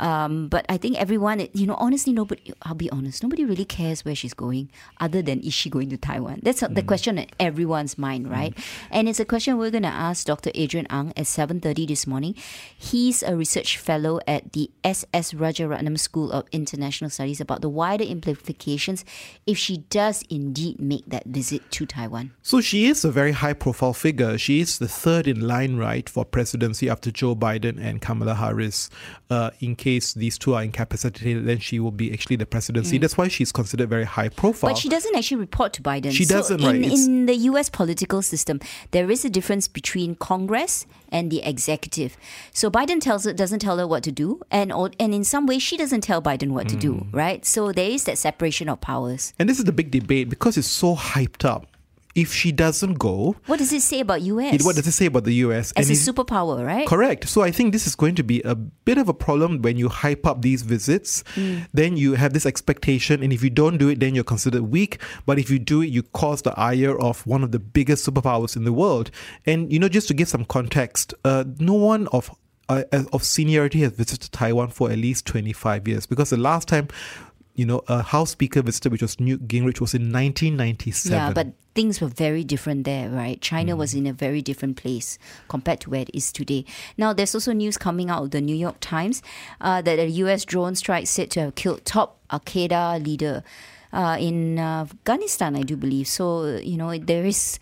Um, 0.00 0.48
but 0.48 0.64
I 0.68 0.78
think 0.78 0.98
everyone, 0.98 1.46
you 1.52 1.66
know, 1.66 1.76
honestly, 1.76 2.12
nobody. 2.12 2.52
I'll 2.62 2.74
be 2.74 2.90
honest, 2.90 3.22
nobody 3.22 3.44
really 3.44 3.66
cares 3.66 4.04
where 4.04 4.14
she's 4.14 4.32
going, 4.32 4.70
other 4.98 5.20
than 5.20 5.40
is 5.40 5.52
she 5.52 5.68
going 5.68 5.90
to 5.90 5.98
Taiwan? 5.98 6.40
That's 6.42 6.60
the 6.60 6.82
question 6.82 7.18
in 7.18 7.28
everyone's 7.38 7.98
mind, 7.98 8.30
right? 8.30 8.56
And 8.90 9.08
it's 9.08 9.20
a 9.20 9.26
question 9.26 9.58
we're 9.58 9.70
going 9.70 9.84
to 9.84 9.88
ask 9.88 10.26
Dr. 10.26 10.50
Adrian 10.54 10.86
Ang 10.88 11.12
at 11.16 11.26
seven 11.26 11.60
thirty 11.60 11.84
this 11.84 12.06
morning. 12.06 12.34
He's 12.76 13.22
a 13.22 13.36
research 13.36 13.76
fellow 13.76 14.20
at 14.26 14.52
the 14.52 14.70
S.S. 14.82 15.32
Rajaratnam 15.32 15.98
School 15.98 16.32
of 16.32 16.46
International 16.50 17.10
Studies 17.10 17.40
about 17.40 17.60
the 17.60 17.68
wider 17.68 18.04
implications 18.04 19.04
if 19.46 19.58
she 19.58 19.84
does 19.92 20.24
indeed 20.30 20.80
make 20.80 21.04
that 21.06 21.26
visit 21.26 21.70
to 21.72 21.84
Taiwan. 21.84 22.32
So 22.40 22.62
she 22.62 22.86
is 22.86 23.04
a 23.04 23.10
very 23.10 23.32
high 23.32 23.52
profile 23.52 23.92
figure. 23.92 24.38
She 24.38 24.60
is 24.60 24.78
the 24.78 24.88
third 24.88 25.26
in 25.26 25.46
line, 25.46 25.76
right, 25.76 26.08
for 26.08 26.24
presidency 26.24 26.88
after 26.88 27.10
Joe 27.10 27.36
Biden 27.36 27.78
and 27.78 28.00
Kamala 28.00 28.34
Harris. 28.34 28.88
Uh, 29.28 29.50
in 29.60 29.76
case 29.76 29.89
case 29.90 30.14
these 30.14 30.36
two 30.38 30.54
are 30.54 30.62
incapacitated, 30.62 31.46
then 31.46 31.58
she 31.58 31.76
will 31.80 31.90
be 32.02 32.12
actually 32.12 32.36
the 32.36 32.46
presidency. 32.46 32.98
That's 32.98 33.16
why 33.18 33.28
she's 33.28 33.52
considered 33.52 33.88
very 33.88 34.04
high 34.16 34.28
profile. 34.28 34.70
Mm. 34.70 34.72
But 34.74 34.78
she 34.78 34.88
doesn't 34.88 35.16
actually 35.16 35.40
report 35.40 35.72
to 35.74 35.82
Biden. 35.82 36.12
She 36.12 36.24
So 36.24 36.34
doesn't, 36.36 36.60
in, 36.60 36.66
right, 36.66 36.92
In 36.92 37.26
the 37.26 37.36
US 37.50 37.68
political 37.70 38.22
system, 38.22 38.60
there 38.90 39.10
is 39.10 39.24
a 39.24 39.30
difference 39.30 39.68
between 39.68 40.14
Congress 40.14 40.86
and 41.12 41.30
the 41.30 41.40
executive. 41.52 42.16
So 42.52 42.70
Biden 42.70 43.00
tells 43.00 43.24
her, 43.24 43.32
doesn't 43.32 43.60
tell 43.60 43.78
her 43.78 43.86
what 43.86 44.02
to 44.08 44.12
do, 44.12 44.28
and 44.50 44.70
and 45.02 45.10
in 45.14 45.24
some 45.24 45.44
ways 45.50 45.62
she 45.68 45.76
doesn't 45.76 46.02
tell 46.02 46.20
Biden 46.22 46.50
what 46.56 46.68
to 46.68 46.76
do, 46.76 46.92
Mm. 46.94 47.06
right? 47.22 47.40
So 47.54 47.72
there 47.72 47.90
is 47.96 48.04
that 48.04 48.18
separation 48.18 48.68
of 48.68 48.80
powers. 48.80 49.32
and 49.38 49.48
this 49.48 49.58
is 49.58 49.64
the 49.70 49.76
big 49.80 49.90
debate 49.90 50.26
because 50.34 50.54
it's 50.60 50.68
so 50.82 50.94
hyped 51.12 51.44
up. 51.54 51.62
If 52.14 52.32
she 52.34 52.50
doesn't 52.50 52.94
go, 52.94 53.36
What 53.46 53.60
does 53.60 53.72
it 53.72 53.82
say 53.82 54.00
about 54.00 54.20
US? 54.22 54.54
it, 54.54 54.62
what 54.64 54.74
does 54.74 54.86
it 54.86 54.92
say 54.92 55.06
about 55.06 55.22
the 55.24 55.34
US? 55.46 55.70
As 55.72 55.88
a 55.88 55.92
if- 55.92 55.98
superpower, 56.00 56.64
right? 56.66 56.86
Correct. 56.86 57.28
So 57.28 57.42
I 57.42 57.52
think 57.52 57.72
this 57.72 57.86
is 57.86 57.94
going 57.94 58.16
to 58.16 58.24
be 58.24 58.40
a 58.42 58.56
bit 58.56 58.98
of 58.98 59.08
a 59.08 59.14
problem 59.14 59.62
when 59.62 59.76
you 59.76 59.88
hype 59.88 60.26
up 60.26 60.42
these 60.42 60.62
visits. 60.62 61.22
Then 61.72 61.96
you 61.96 62.14
have 62.14 62.32
this 62.32 62.46
expectation, 62.46 63.22
and 63.22 63.32
if 63.32 63.44
you 63.44 63.50
don't 63.50 63.78
do 63.78 63.88
it, 63.88 64.00
then 64.00 64.14
you're 64.16 64.24
considered 64.24 64.62
weak. 64.62 64.98
But 65.24 65.38
if 65.38 65.50
you 65.50 65.58
do 65.60 65.82
it, 65.82 65.86
you 65.90 66.02
cause 66.02 66.42
the 66.42 66.52
ire 66.58 66.98
of 66.98 67.24
one 67.26 67.44
of 67.44 67.52
the 67.52 67.60
biggest 67.60 68.04
superpowers 68.08 68.56
in 68.56 68.64
the 68.64 68.72
world. 68.72 69.10
And 69.46 69.72
you 69.72 69.78
know, 69.78 69.88
just 69.88 70.08
to 70.08 70.14
give 70.14 70.28
some 70.28 70.44
context, 70.44 71.14
uh, 71.24 71.44
no 71.58 71.74
one 71.74 72.08
of 72.08 72.30
uh, 72.68 72.82
of 73.12 73.22
seniority 73.22 73.80
has 73.82 73.92
visited 73.92 74.32
Taiwan 74.32 74.68
for 74.70 74.90
at 74.90 74.98
least 74.98 75.26
25 75.26 75.86
years 75.86 76.06
because 76.06 76.30
the 76.30 76.36
last 76.36 76.66
time. 76.66 76.88
You 77.60 77.66
know, 77.66 77.82
a 77.88 78.00
House 78.02 78.30
Speaker 78.30 78.62
visited, 78.62 78.90
which 78.92 79.02
was 79.02 79.20
Newt 79.20 79.46
Gingrich, 79.46 79.80
was 79.84 79.92
in 79.92 80.04
1997. 80.10 81.12
Yeah, 81.12 81.32
but 81.34 81.48
things 81.74 82.00
were 82.00 82.08
very 82.08 82.42
different 82.42 82.84
there, 82.84 83.10
right? 83.10 83.38
China 83.40 83.76
was 83.76 83.92
Mm. 83.92 83.98
in 83.98 84.06
a 84.06 84.14
very 84.14 84.40
different 84.40 84.76
place 84.82 85.18
compared 85.48 85.80
to 85.80 85.90
where 85.90 86.00
it 86.08 86.10
is 86.14 86.32
today. 86.32 86.64
Now, 86.96 87.12
there's 87.12 87.34
also 87.34 87.52
news 87.52 87.76
coming 87.76 88.08
out 88.08 88.22
of 88.24 88.30
the 88.30 88.40
New 88.40 88.56
York 88.56 88.76
Times 88.80 89.20
uh, 89.60 89.82
that 89.82 89.98
a 89.98 90.08
U.S. 90.24 90.46
drone 90.46 90.74
strike 90.74 91.06
said 91.06 91.28
to 91.32 91.40
have 91.40 91.54
killed 91.54 91.84
top 91.84 92.08
Al 92.30 92.40
Qaeda 92.40 93.04
leader 93.04 93.44
uh, 93.92 94.16
in 94.18 94.58
uh, 94.58 94.86
Afghanistan, 94.88 95.54
I 95.54 95.62
do 95.62 95.76
believe. 95.76 96.08
So, 96.08 96.56
you 96.64 96.76
know, 96.78 96.96
there 96.96 97.26
is 97.26 97.58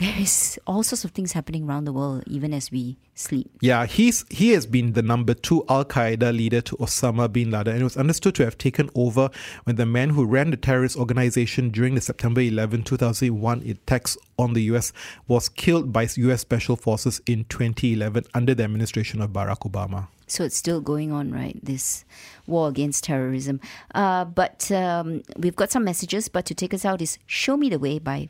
there 0.00 0.14
is 0.18 0.58
all 0.66 0.82
sorts 0.82 1.04
of 1.04 1.10
things 1.10 1.32
happening 1.32 1.68
around 1.68 1.84
the 1.84 1.92
world, 1.92 2.24
even 2.26 2.54
as 2.54 2.70
we 2.70 2.96
sleep. 3.14 3.50
Yeah, 3.60 3.84
he's 3.84 4.24
he 4.30 4.50
has 4.52 4.66
been 4.66 4.94
the 4.94 5.02
number 5.02 5.34
two 5.34 5.62
Al 5.68 5.84
Qaeda 5.84 6.34
leader 6.34 6.62
to 6.62 6.76
Osama 6.76 7.30
bin 7.30 7.50
Laden, 7.50 7.74
and 7.74 7.82
it 7.82 7.84
was 7.84 7.98
understood 7.98 8.34
to 8.36 8.44
have 8.44 8.56
taken 8.56 8.88
over 8.94 9.28
when 9.64 9.76
the 9.76 9.84
man 9.84 10.10
who 10.10 10.24
ran 10.24 10.50
the 10.50 10.56
terrorist 10.56 10.96
organization 10.96 11.68
during 11.68 11.94
the 11.94 12.00
September 12.00 12.40
11, 12.40 12.84
2001 12.84 13.62
attacks 13.68 14.16
on 14.38 14.54
the 14.54 14.62
US 14.72 14.94
was 15.28 15.50
killed 15.50 15.92
by 15.92 16.08
US 16.16 16.40
special 16.40 16.76
forces 16.76 17.20
in 17.26 17.44
2011 17.44 18.24
under 18.32 18.54
the 18.54 18.64
administration 18.64 19.20
of 19.20 19.30
Barack 19.30 19.70
Obama. 19.70 20.08
So 20.26 20.44
it's 20.44 20.56
still 20.56 20.80
going 20.80 21.12
on, 21.12 21.30
right? 21.30 21.58
This 21.62 22.06
war 22.46 22.68
against 22.68 23.04
terrorism. 23.04 23.60
Uh, 23.94 24.24
but 24.24 24.70
um, 24.70 25.22
we've 25.36 25.56
got 25.56 25.70
some 25.70 25.84
messages. 25.84 26.28
But 26.28 26.46
to 26.46 26.54
take 26.54 26.72
us 26.72 26.86
out 26.86 27.02
is 27.02 27.18
"Show 27.26 27.56
Me 27.58 27.68
the 27.68 27.78
Way" 27.78 27.98
by 27.98 28.28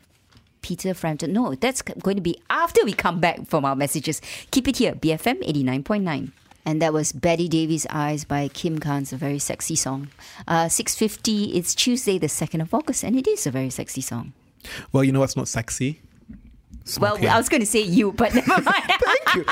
Peter 0.61 0.93
Frampton. 0.93 1.33
No, 1.33 1.55
that's 1.55 1.81
going 1.81 2.17
to 2.17 2.21
be 2.21 2.41
after 2.49 2.83
we 2.85 2.93
come 2.93 3.19
back 3.19 3.47
from 3.47 3.65
our 3.65 3.75
messages. 3.75 4.21
Keep 4.51 4.67
it 4.67 4.77
here, 4.77 4.93
BFM 4.93 5.39
eighty 5.41 5.63
nine 5.63 5.83
point 5.83 6.03
nine. 6.03 6.31
And 6.63 6.81
that 6.81 6.93
was 6.93 7.11
Bette 7.11 7.47
Davis' 7.47 7.87
Eyes 7.89 8.23
by 8.23 8.47
Kim 8.47 8.79
Carnes, 8.79 9.11
a 9.11 9.17
very 9.17 9.39
sexy 9.39 9.75
song. 9.75 10.09
Uh, 10.47 10.65
6.50, 10.65 11.55
it's 11.55 11.73
Tuesday, 11.73 12.19
the 12.19 12.27
2nd 12.27 12.61
of 12.61 12.71
August, 12.71 13.03
and 13.03 13.15
it 13.17 13.27
is 13.27 13.47
a 13.47 13.51
very 13.51 13.71
sexy 13.71 14.01
song. 14.01 14.33
Well, 14.91 15.03
you 15.03 15.11
know 15.11 15.21
what's 15.21 15.35
not 15.35 15.47
sexy? 15.47 16.01
Smoking. 16.83 17.25
Well, 17.25 17.35
I 17.35 17.37
was 17.37 17.49
going 17.49 17.61
to 17.61 17.67
say 17.67 17.81
you, 17.81 18.11
but 18.11 18.35
never 18.35 18.61
mind. 18.61 18.65
Thank 18.87 19.35
you. 19.35 19.45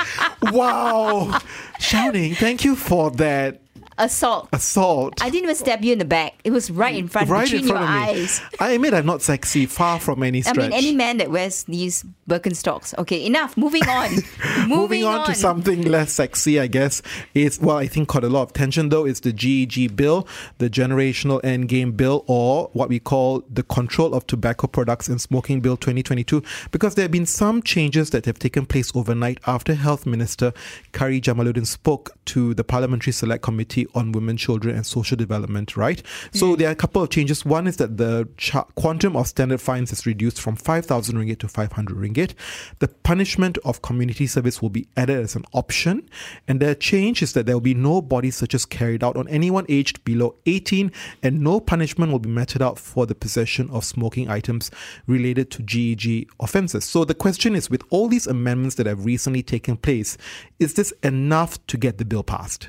Wow. 0.52 1.38
Shouting, 1.78 2.34
thank 2.34 2.64
you 2.64 2.76
for 2.76 3.10
that 3.12 3.59
Assault. 4.00 4.48
assault. 4.52 5.22
I 5.22 5.28
didn't 5.30 5.44
even 5.44 5.56
stab 5.56 5.84
you 5.84 5.92
in 5.92 5.98
the 5.98 6.04
back. 6.04 6.34
It 6.42 6.50
was 6.52 6.70
right 6.70 6.96
in 6.96 7.06
front, 7.06 7.28
right 7.28 7.44
between 7.44 7.62
in 7.62 7.68
front 7.68 7.84
your 7.90 7.98
of 8.10 8.16
me. 8.16 8.22
eyes. 8.22 8.40
I 8.58 8.72
admit 8.72 8.94
I'm 8.94 9.06
not 9.06 9.20
sexy, 9.22 9.66
far 9.66 10.00
from 10.00 10.22
any 10.22 10.40
stretch. 10.40 10.58
I 10.58 10.62
mean, 10.62 10.72
any 10.72 10.94
man 10.94 11.18
that 11.18 11.30
wears 11.30 11.64
these 11.64 12.04
Birkenstocks. 12.28 12.96
Okay, 12.98 13.26
enough. 13.26 13.56
Moving 13.56 13.86
on. 13.88 14.10
Moving 14.68 15.04
on, 15.04 15.26
to 15.26 15.34
something 15.34 15.82
less 15.82 16.12
sexy, 16.12 16.58
I 16.58 16.66
guess, 16.66 17.02
is 17.34 17.60
well, 17.60 17.76
I 17.76 17.86
think 17.86 18.08
caught 18.08 18.24
a 18.24 18.28
lot 18.28 18.42
of 18.44 18.50
attention 18.50 18.88
though, 18.88 19.04
is 19.04 19.20
the 19.20 19.32
GEG 19.32 19.94
bill, 19.96 20.26
the 20.58 20.70
Generational 20.70 21.42
Endgame 21.42 21.96
Bill, 21.96 22.24
or 22.26 22.70
what 22.72 22.88
we 22.88 22.98
call 22.98 23.44
the 23.52 23.62
Control 23.64 24.14
of 24.14 24.26
Tobacco 24.26 24.66
Products 24.66 25.08
and 25.08 25.20
Smoking 25.20 25.60
Bill 25.60 25.76
2022, 25.76 26.42
because 26.70 26.94
there 26.94 27.02
have 27.04 27.10
been 27.10 27.26
some 27.26 27.62
changes 27.62 28.10
that 28.10 28.24
have 28.26 28.38
taken 28.38 28.64
place 28.64 28.90
overnight 28.94 29.38
after 29.46 29.74
Health 29.74 30.06
Minister 30.06 30.52
Khairy 30.92 31.20
Jamaluddin 31.20 31.66
spoke 31.66 32.10
to 32.26 32.54
the 32.54 32.64
Parliamentary 32.64 33.12
Select 33.12 33.42
Committee 33.42 33.86
on 33.94 34.12
Women, 34.12 34.36
Children 34.36 34.76
and 34.76 34.86
Social 34.86 35.16
Development, 35.16 35.76
right? 35.76 36.02
So 36.32 36.56
there 36.56 36.68
are 36.68 36.72
a 36.72 36.76
couple 36.76 37.02
of 37.02 37.10
changes. 37.10 37.44
One 37.44 37.66
is 37.66 37.76
that 37.78 37.96
the 37.96 38.28
cha- 38.36 38.64
quantum 38.74 39.16
of 39.16 39.26
standard 39.26 39.60
fines 39.60 39.92
is 39.92 40.06
reduced 40.06 40.40
from 40.40 40.56
5,000 40.56 41.16
ringgit 41.16 41.38
to 41.40 41.48
500 41.48 41.96
ringgit. 41.96 42.34
The 42.78 42.88
punishment 42.88 43.58
of 43.64 43.82
community 43.82 44.26
service 44.26 44.62
will 44.62 44.70
be 44.70 44.88
added 44.96 45.20
as 45.20 45.36
an 45.36 45.44
option. 45.52 46.08
And 46.48 46.60
the 46.60 46.74
change 46.74 47.22
is 47.22 47.32
that 47.32 47.46
there 47.46 47.56
will 47.56 47.60
be 47.60 47.74
no 47.74 48.02
body 48.02 48.30
searches 48.30 48.64
carried 48.64 49.02
out 49.02 49.16
on 49.16 49.28
anyone 49.28 49.66
aged 49.68 50.04
below 50.04 50.36
18, 50.46 50.92
and 51.22 51.40
no 51.40 51.60
punishment 51.60 52.12
will 52.12 52.18
be 52.18 52.28
meted 52.28 52.62
out 52.62 52.78
for 52.78 53.06
the 53.06 53.14
possession 53.14 53.68
of 53.70 53.84
smoking 53.84 54.28
items 54.28 54.70
related 55.06 55.50
to 55.52 55.62
GEG 55.62 56.28
offences. 56.40 56.84
So 56.84 57.04
the 57.04 57.14
question 57.14 57.54
is 57.54 57.70
with 57.70 57.82
all 57.90 58.08
these 58.08 58.26
amendments 58.26 58.76
that 58.76 58.86
have 58.86 59.04
recently 59.04 59.42
taken 59.42 59.76
place, 59.76 60.16
is 60.58 60.74
this 60.74 60.92
enough 61.02 61.64
to 61.66 61.76
get 61.76 61.98
the 61.98 62.04
bill 62.04 62.22
passed? 62.22 62.68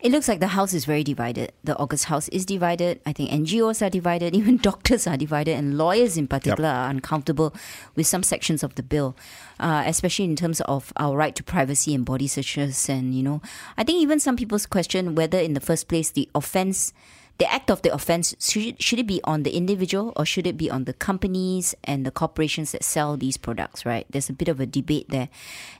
It 0.00 0.12
looks 0.12 0.28
like 0.28 0.38
the 0.38 0.48
House 0.48 0.74
is 0.74 0.84
very 0.84 1.02
divided. 1.02 1.50
The 1.64 1.76
August 1.76 2.04
House 2.04 2.28
is 2.28 2.46
divided. 2.46 3.00
I 3.04 3.12
think 3.12 3.30
NGOs 3.30 3.84
are 3.84 3.90
divided. 3.90 4.36
Even 4.36 4.56
doctors 4.56 5.08
are 5.08 5.16
divided, 5.16 5.56
and 5.56 5.76
lawyers 5.76 6.16
in 6.16 6.28
particular 6.28 6.68
are 6.68 6.88
uncomfortable 6.88 7.52
with 7.96 8.06
some 8.06 8.22
sections 8.22 8.62
of 8.62 8.76
the 8.76 8.84
bill, 8.84 9.16
uh, 9.58 9.82
especially 9.86 10.26
in 10.26 10.36
terms 10.36 10.60
of 10.62 10.92
our 10.98 11.16
right 11.16 11.34
to 11.34 11.42
privacy 11.42 11.96
and 11.96 12.04
body 12.04 12.28
searches. 12.28 12.88
And 12.88 13.12
you 13.12 13.24
know, 13.24 13.42
I 13.76 13.82
think 13.82 14.00
even 14.00 14.20
some 14.20 14.36
people's 14.36 14.66
question 14.66 15.16
whether, 15.16 15.38
in 15.38 15.54
the 15.54 15.60
first 15.60 15.88
place, 15.88 16.10
the 16.10 16.28
offense. 16.32 16.92
The 17.38 17.50
act 17.52 17.70
of 17.70 17.82
the 17.82 17.94
offense 17.94 18.34
should, 18.40 18.82
should 18.82 18.98
it 18.98 19.06
be 19.06 19.20
on 19.22 19.44
the 19.44 19.56
individual 19.56 20.12
or 20.16 20.26
should 20.26 20.46
it 20.46 20.56
be 20.56 20.68
on 20.68 20.84
the 20.84 20.92
companies 20.92 21.74
and 21.84 22.04
the 22.04 22.10
corporations 22.10 22.72
that 22.72 22.82
sell 22.82 23.16
these 23.16 23.36
products, 23.36 23.86
right? 23.86 24.06
There's 24.10 24.28
a 24.28 24.32
bit 24.32 24.48
of 24.48 24.58
a 24.58 24.66
debate 24.66 25.06
there. 25.08 25.28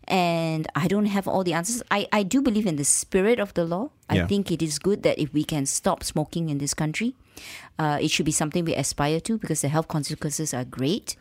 And 0.06 0.68
I 0.76 0.86
don't 0.86 1.06
have 1.06 1.26
all 1.26 1.42
the 1.42 1.54
answers. 1.54 1.82
I, 1.90 2.06
I 2.12 2.22
do 2.22 2.40
believe 2.40 2.64
in 2.66 2.76
the 2.76 2.84
spirit 2.84 3.40
of 3.40 3.54
the 3.54 3.64
law. 3.64 3.90
I 4.08 4.24
think 4.26 4.52
it 4.52 4.62
is 4.62 4.78
good 4.78 5.02
that 5.02 5.18
if 5.18 5.32
we 5.34 5.44
can 5.44 5.66
stop 5.66 6.04
smoking 6.04 6.48
in 6.48 6.58
this 6.58 6.74
country, 6.74 7.14
uh, 7.78 7.98
it 8.00 8.10
should 8.10 8.24
be 8.24 8.32
something 8.32 8.64
we 8.64 8.74
aspire 8.74 9.20
to 9.20 9.36
because 9.36 9.60
the 9.60 9.68
health 9.68 9.88
consequences 9.88 10.54
are 10.54 10.64
great. 10.64 11.16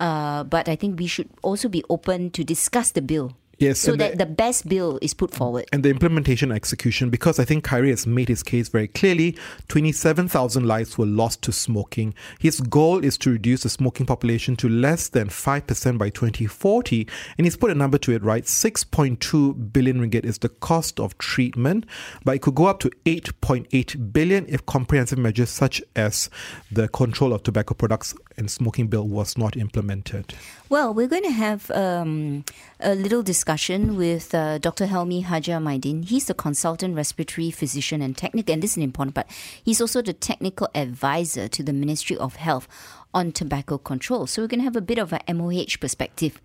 Uh, 0.00 0.44
but 0.44 0.68
I 0.68 0.76
think 0.76 0.98
we 0.98 1.06
should 1.06 1.28
also 1.42 1.68
be 1.68 1.84
open 1.88 2.30
to 2.32 2.44
discuss 2.44 2.90
the 2.90 3.02
bill. 3.02 3.36
Yes, 3.58 3.78
So 3.78 3.96
that 3.96 4.12
the- 4.18 4.26
the 4.26 4.30
best 4.30 4.68
bill 4.68 4.98
is 5.00 5.14
put 5.14 5.32
forward. 5.34 5.64
and 5.72 5.82
the 5.82 5.88
implementation 5.88 6.52
execution 6.52 7.08
because 7.08 7.38
I 7.38 7.44
think 7.46 7.64
Khairy 7.64 7.88
has 7.90 8.06
made 8.06 8.28
his 8.28 8.42
case 8.42 8.68
very 8.68 8.86
clearly. 8.88 9.34
27,000 9.68 10.66
lives 10.66 10.98
were 10.98 11.06
lost 11.06 11.40
to 11.42 11.52
smoking. 11.52 12.12
His 12.38 12.60
goal 12.60 13.02
is 13.02 13.16
to 13.18 13.30
reduce 13.30 13.62
the 13.62 13.70
smoking 13.70 14.04
population 14.04 14.56
to 14.56 14.68
less 14.68 15.08
than 15.08 15.28
5% 15.30 15.98
by 15.98 16.10
2040. 16.10 17.06
And 17.38 17.46
he's 17.46 17.56
put 17.56 17.70
a 17.70 17.74
number 17.74 17.96
to 17.98 18.12
it, 18.12 18.22
right? 18.22 18.46
6.2 18.46 19.54
billion 19.54 20.00
ringgit 20.00 20.24
is 20.26 20.38
the 20.38 20.48
cost 20.50 21.00
of 21.00 21.16
treatment, 21.18 21.86
but 22.24 22.34
it 22.36 22.42
could 22.42 22.54
go 22.54 22.66
up 22.66 22.80
to 22.80 22.90
8.8 23.06 24.12
billion 24.12 24.44
if 24.48 24.66
comprehensive 24.66 25.18
measures 25.18 25.48
such 25.50 25.82
as 25.94 26.28
the 26.70 26.88
control 26.88 27.32
of 27.32 27.42
tobacco 27.42 27.74
products 27.74 28.14
and 28.36 28.50
smoking 28.50 28.88
bill 28.88 29.06
was 29.06 29.36
not 29.38 29.56
implemented. 29.56 30.34
Well, 30.68 30.92
we're 30.92 31.06
going 31.06 31.24
to 31.24 31.30
have 31.30 31.70
um, 31.70 32.44
a 32.80 32.94
little 32.94 33.22
discussion 33.22 33.96
with 33.96 34.34
uh, 34.34 34.58
Dr. 34.58 34.86
Helmy 34.86 35.22
Haja 35.22 35.58
Mydin. 35.58 36.04
He's 36.04 36.26
the 36.26 36.34
consultant 36.34 36.96
respiratory 36.96 37.50
physician 37.50 38.02
and 38.02 38.16
technical, 38.16 38.52
and 38.52 38.62
this 38.62 38.72
is 38.72 38.76
an 38.76 38.82
important 38.82 39.14
part. 39.14 39.28
He's 39.64 39.80
also 39.80 40.02
the 40.02 40.12
technical 40.12 40.68
advisor 40.74 41.48
to 41.48 41.62
the 41.62 41.72
Ministry 41.72 42.16
of 42.16 42.36
Health 42.36 42.68
on 43.14 43.32
tobacco 43.32 43.78
control. 43.78 44.26
So 44.26 44.42
we're 44.42 44.48
going 44.48 44.60
to 44.60 44.64
have 44.64 44.76
a 44.76 44.80
bit 44.80 44.98
of 44.98 45.12
a 45.12 45.20
MOH 45.32 45.78
perspective 45.80 46.40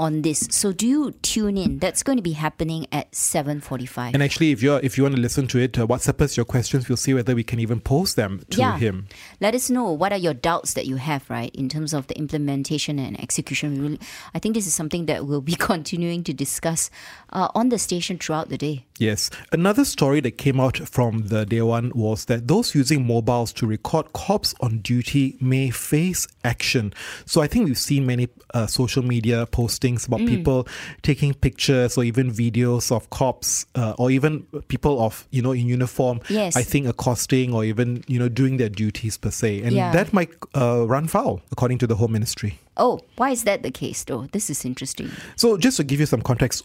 on 0.00 0.22
this. 0.22 0.48
So 0.50 0.72
do 0.72 0.88
you 0.88 1.12
tune 1.20 1.58
in? 1.58 1.78
That's 1.78 2.02
going 2.02 2.16
to 2.16 2.22
be 2.22 2.32
happening 2.32 2.86
at 2.90 3.12
7:45. 3.12 4.14
And 4.14 4.22
actually, 4.22 4.50
if 4.50 4.62
you're 4.62 4.80
if 4.82 4.96
you 4.96 5.04
want 5.04 5.14
to 5.14 5.20
listen 5.20 5.46
to 5.48 5.58
it, 5.58 5.78
uh, 5.78 5.86
WhatsApp 5.86 6.22
us 6.22 6.36
your 6.36 6.46
questions. 6.46 6.88
We'll 6.88 6.96
see 6.96 7.12
whether 7.12 7.34
we 7.34 7.44
can 7.44 7.60
even 7.60 7.80
post 7.80 8.16
them 8.16 8.42
to 8.50 8.58
yeah. 8.58 8.78
him. 8.78 9.06
Let 9.40 9.54
us 9.54 9.68
know 9.68 9.92
what 9.92 10.12
are 10.12 10.18
your 10.18 10.34
doubts 10.34 10.72
that 10.72 10.86
you 10.86 10.96
have, 10.96 11.28
right, 11.28 11.54
in 11.54 11.68
terms 11.68 11.92
of 11.92 12.06
the 12.06 12.16
implementation 12.16 12.98
and 12.98 13.20
execution. 13.20 13.80
Really, 13.80 14.00
I 14.34 14.38
think 14.38 14.54
this 14.54 14.66
is 14.66 14.74
something 14.74 15.04
that 15.06 15.26
we'll 15.26 15.42
be 15.42 15.54
continuing 15.70 16.24
to 16.24 16.32
discuss 16.32 16.90
uh, 17.30 17.48
on 17.54 17.68
the 17.68 17.78
station 17.78 18.18
throughout 18.18 18.48
the 18.48 18.58
day. 18.58 18.86
Yes. 19.00 19.30
Another 19.50 19.84
story 19.86 20.20
that 20.20 20.32
came 20.32 20.60
out 20.60 20.76
from 20.76 21.28
the 21.28 21.46
day 21.46 21.62
one 21.62 21.90
was 21.94 22.26
that 22.26 22.46
those 22.48 22.74
using 22.74 23.06
mobiles 23.06 23.50
to 23.54 23.66
record 23.66 24.12
cops 24.12 24.54
on 24.60 24.80
duty 24.80 25.38
may 25.40 25.70
face 25.70 26.28
action. 26.44 26.92
So 27.24 27.40
I 27.40 27.46
think 27.46 27.64
we've 27.64 27.78
seen 27.78 28.04
many 28.04 28.28
uh, 28.52 28.66
social 28.66 29.02
media 29.02 29.46
postings 29.46 30.06
about 30.06 30.20
people 30.20 30.68
taking 31.02 31.32
pictures 31.32 31.96
or 31.96 32.04
even 32.04 32.30
videos 32.30 32.92
of 32.94 33.08
cops 33.08 33.64
uh, 33.74 33.94
or 33.96 34.10
even 34.10 34.42
people 34.68 35.00
of, 35.02 35.26
you 35.30 35.40
know, 35.40 35.52
in 35.52 35.66
uniform. 35.66 36.20
Yes. 36.28 36.54
I 36.54 36.62
think 36.62 36.86
accosting 36.86 37.54
or 37.54 37.64
even, 37.64 38.04
you 38.06 38.18
know, 38.18 38.28
doing 38.28 38.58
their 38.58 38.68
duties 38.68 39.16
per 39.16 39.30
se. 39.30 39.62
And 39.62 39.72
Yeah. 39.72 39.92
that 39.92 40.12
might 40.12 40.30
uh, 40.54 40.86
run 40.86 41.06
foul, 41.08 41.40
according 41.50 41.78
to 41.78 41.86
the 41.86 41.96
Home 41.96 42.12
Ministry. 42.12 42.58
Oh, 42.76 43.00
why 43.16 43.30
is 43.30 43.44
that 43.44 43.62
the 43.62 43.70
case 43.70 44.04
though? 44.04 44.26
This 44.32 44.50
is 44.50 44.64
interesting. 44.64 45.10
So, 45.36 45.56
just 45.56 45.76
to 45.78 45.84
give 45.84 46.00
you 46.00 46.06
some 46.06 46.22
context, 46.22 46.64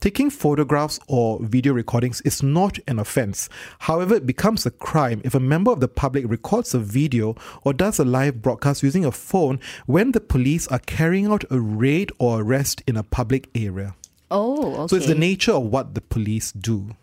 taking 0.00 0.30
photographs 0.30 0.98
or 1.08 1.38
video 1.42 1.72
recordings 1.72 2.20
is 2.22 2.42
not 2.42 2.78
an 2.86 2.98
offense. 2.98 3.48
However, 3.80 4.14
it 4.14 4.26
becomes 4.26 4.64
a 4.64 4.70
crime 4.70 5.20
if 5.24 5.34
a 5.34 5.40
member 5.40 5.70
of 5.70 5.80
the 5.80 5.88
public 5.88 6.24
records 6.28 6.74
a 6.74 6.78
video 6.78 7.36
or 7.64 7.72
does 7.72 7.98
a 7.98 8.04
live 8.04 8.40
broadcast 8.42 8.82
using 8.82 9.04
a 9.04 9.12
phone 9.12 9.60
when 9.86 10.12
the 10.12 10.20
police 10.20 10.66
are 10.68 10.78
carrying 10.80 11.26
out 11.26 11.44
a 11.50 11.60
raid 11.60 12.10
or 12.18 12.40
arrest 12.40 12.82
in 12.86 12.96
a 12.96 13.02
public 13.02 13.48
area. 13.54 13.94
Oh, 14.30 14.74
okay. 14.74 14.88
So, 14.88 14.96
it's 14.96 15.06
the 15.06 15.14
nature 15.14 15.52
of 15.52 15.64
what 15.64 15.94
the 15.94 16.00
police 16.00 16.50
do. 16.52 16.96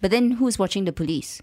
but 0.00 0.10
then 0.10 0.32
who's 0.32 0.58
watching 0.58 0.84
the 0.84 0.92
police? 0.92 1.40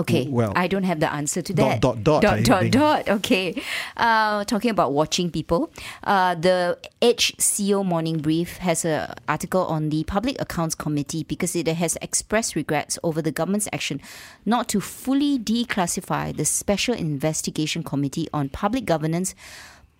Okay, 0.00 0.26
Well, 0.28 0.52
I 0.56 0.66
don't 0.66 0.84
have 0.84 1.00
the 1.00 1.12
answer 1.12 1.42
to 1.42 1.52
that. 1.54 1.80
dot, 1.80 2.02
dot, 2.02 2.22
dot, 2.22 2.38
I 2.38 2.42
dot, 2.42 2.70
dot. 2.70 3.08
Okay, 3.08 3.62
uh, 3.96 4.44
talking 4.44 4.70
about 4.70 4.92
watching 4.92 5.30
people, 5.30 5.70
uh, 6.04 6.34
the 6.34 6.78
HCO 7.02 7.84
Morning 7.84 8.18
Brief 8.18 8.56
has 8.58 8.84
an 8.84 9.12
article 9.28 9.64
on 9.66 9.90
the 9.90 10.04
Public 10.04 10.40
Accounts 10.40 10.74
Committee 10.74 11.24
because 11.24 11.54
it 11.54 11.68
has 11.68 11.98
expressed 12.00 12.56
regrets 12.56 12.98
over 13.02 13.20
the 13.20 13.32
government's 13.32 13.68
action 13.72 14.00
not 14.46 14.68
to 14.68 14.80
fully 14.80 15.38
declassify 15.38 16.34
the 16.34 16.44
Special 16.44 16.94
Investigation 16.94 17.82
Committee 17.82 18.28
on 18.32 18.48
Public 18.48 18.84
Governance 18.86 19.34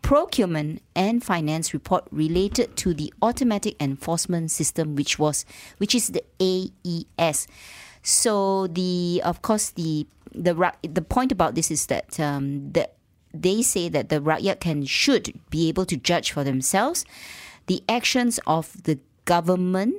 procurement 0.03 0.81
and 0.97 1.23
finance 1.23 1.75
report 1.75 2.05
related 2.11 2.75
to 2.77 2.95
the 2.95 3.13
automatic 3.21 3.77
enforcement 3.83 4.51
system 4.51 4.97
which 4.97 5.19
was 5.19 5.45
which 5.77 5.95
is 5.95 6.09
the 6.09 6.25
AES 6.41 7.47
so 8.03 8.67
the 8.69 9.21
of 9.25 9.43
course 9.43 9.71
the 9.71 10.07
the 10.33 10.55
the 10.83 11.03
point 11.03 11.33
about 11.33 11.55
this 11.55 11.71
is 11.71 11.87
that 11.87 12.19
um, 12.21 12.71
that 12.73 12.95
they 13.33 13.63
say 13.63 13.89
that 13.89 14.09
the 14.09 14.21
rakyat 14.21 14.61
can 14.61 14.85
should 14.85 15.39
be 15.51 15.69
able 15.69 15.85
to 15.85 15.97
judge 15.97 16.33
for 16.33 16.45
themselves 16.45 17.05
the 17.67 17.83
actions 17.89 18.41
of 18.47 18.83
the 18.85 18.99
government 19.25 19.95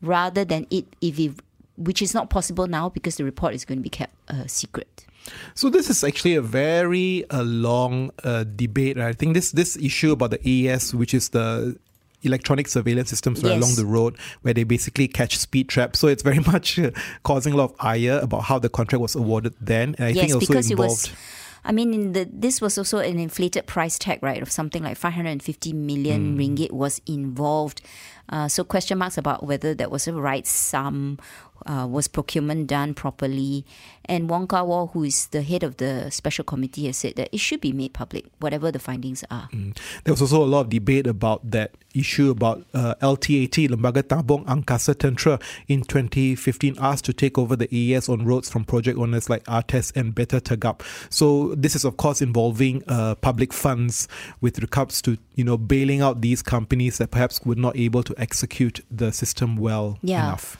rather 0.00 0.44
than 0.44 0.66
it 0.70 0.86
if 1.00 1.18
it, 1.18 1.32
which 1.76 2.00
is 2.02 2.14
not 2.14 2.30
possible 2.30 2.66
now 2.66 2.88
because 2.88 3.16
the 3.16 3.24
report 3.24 3.54
is 3.54 3.64
going 3.64 3.78
to 3.78 3.82
be 3.82 3.90
kept 3.90 4.14
uh, 4.28 4.46
secret 4.46 5.04
So 5.54 5.68
this 5.68 5.90
is 5.90 6.02
actually 6.02 6.34
a 6.34 6.42
very 6.42 7.28
uh, 7.30 7.42
long 7.42 8.10
uh, 8.24 8.44
debate. 8.44 8.96
Right? 8.96 9.08
I 9.08 9.12
think 9.12 9.34
this 9.34 9.52
this 9.52 9.76
issue 9.76 10.12
about 10.12 10.30
the 10.30 10.40
AES, 10.40 10.94
which 10.94 11.14
is 11.14 11.30
the 11.30 11.76
electronic 12.22 12.68
surveillance 12.68 13.08
systems 13.10 13.42
right 13.42 13.50
Yes. 13.50 13.62
along 13.62 13.74
the 13.76 13.86
road, 13.86 14.16
where 14.42 14.54
they 14.54 14.64
basically 14.64 15.08
catch 15.08 15.38
speed 15.38 15.68
traps. 15.68 15.98
So 15.98 16.08
it's 16.08 16.22
very 16.22 16.38
much 16.52 16.78
uh, 16.78 16.90
causing 17.22 17.52
a 17.52 17.56
lot 17.56 17.70
of 17.72 17.76
ire 17.80 18.18
about 18.22 18.42
how 18.44 18.58
the 18.58 18.68
contract 18.68 19.00
was 19.00 19.14
awarded 19.14 19.54
then, 19.60 19.94
and 19.98 20.06
I 20.06 20.12
think 20.12 20.28
yes, 20.28 20.34
also 20.34 20.46
because 20.46 20.70
involved. 20.70 21.06
it 21.06 21.10
was. 21.10 21.18
I 21.62 21.72
mean, 21.72 21.92
in 21.92 22.12
the 22.12 22.26
this 22.32 22.62
was 22.62 22.78
also 22.78 22.98
an 22.98 23.18
inflated 23.18 23.66
price 23.66 23.98
tag, 23.98 24.22
right, 24.22 24.40
of 24.40 24.50
something 24.50 24.82
like 24.82 24.96
550 24.96 25.74
million 25.74 26.32
Hmm. 26.34 26.38
ringgit 26.40 26.70
was 26.72 27.02
involved. 27.06 27.82
Uh, 28.30 28.48
so 28.48 28.64
question 28.64 28.98
marks 28.98 29.18
about 29.18 29.44
whether 29.44 29.74
that 29.74 29.90
was 29.90 30.06
a 30.06 30.14
right 30.14 30.46
sum, 30.46 31.18
uh, 31.66 31.86
was 31.88 32.08
procurement 32.08 32.66
done 32.66 32.94
properly, 32.94 33.64
and 34.06 34.28
Wong 34.30 34.46
Kah 34.46 34.64
Woh, 34.64 34.86
who 34.88 35.04
is 35.04 35.26
the 35.28 35.42
head 35.42 35.62
of 35.62 35.76
the 35.76 36.10
special 36.10 36.44
committee, 36.44 36.86
has 36.86 36.96
said 36.96 37.16
that 37.16 37.28
it 37.32 37.38
should 37.38 37.60
be 37.60 37.72
made 37.72 37.92
public, 37.92 38.26
whatever 38.38 38.72
the 38.72 38.78
findings 38.78 39.24
are. 39.30 39.48
Mm. 39.52 39.76
There 40.04 40.12
was 40.12 40.22
also 40.22 40.42
a 40.42 40.46
lot 40.46 40.62
of 40.62 40.68
debate 40.70 41.06
about 41.06 41.48
that 41.50 41.74
issue 41.94 42.30
about 42.30 42.64
uh, 42.72 42.94
LTAT, 43.02 43.68
Lembaga 43.68 44.02
Tabung 44.02 44.44
Angkatan 44.46 44.94
Tentera, 44.94 45.42
in 45.68 45.82
2015 45.82 46.76
asked 46.80 47.04
to 47.04 47.12
take 47.12 47.38
over 47.38 47.56
the 47.56 47.68
AES 47.72 48.08
on 48.08 48.24
roads 48.24 48.48
from 48.48 48.64
project 48.64 48.98
owners 48.98 49.28
like 49.28 49.44
ATES 49.48 49.92
and 49.96 50.14
Beta 50.14 50.40
Tegap. 50.40 50.82
So 51.10 51.54
this 51.56 51.74
is 51.74 51.84
of 51.84 51.96
course 51.96 52.22
involving 52.22 52.82
uh, 52.86 53.16
public 53.16 53.52
funds 53.52 54.08
with 54.40 54.58
regards 54.60 55.02
to 55.02 55.18
you 55.34 55.44
know 55.44 55.56
bailing 55.56 56.00
out 56.00 56.20
these 56.20 56.42
companies 56.42 56.98
that 56.98 57.10
perhaps 57.10 57.40
were 57.44 57.54
not 57.54 57.76
able 57.76 58.02
to 58.02 58.19
execute 58.20 58.80
the 58.90 59.10
system 59.12 59.56
well 59.56 59.98
Yeah. 60.02 60.26
enough. 60.28 60.56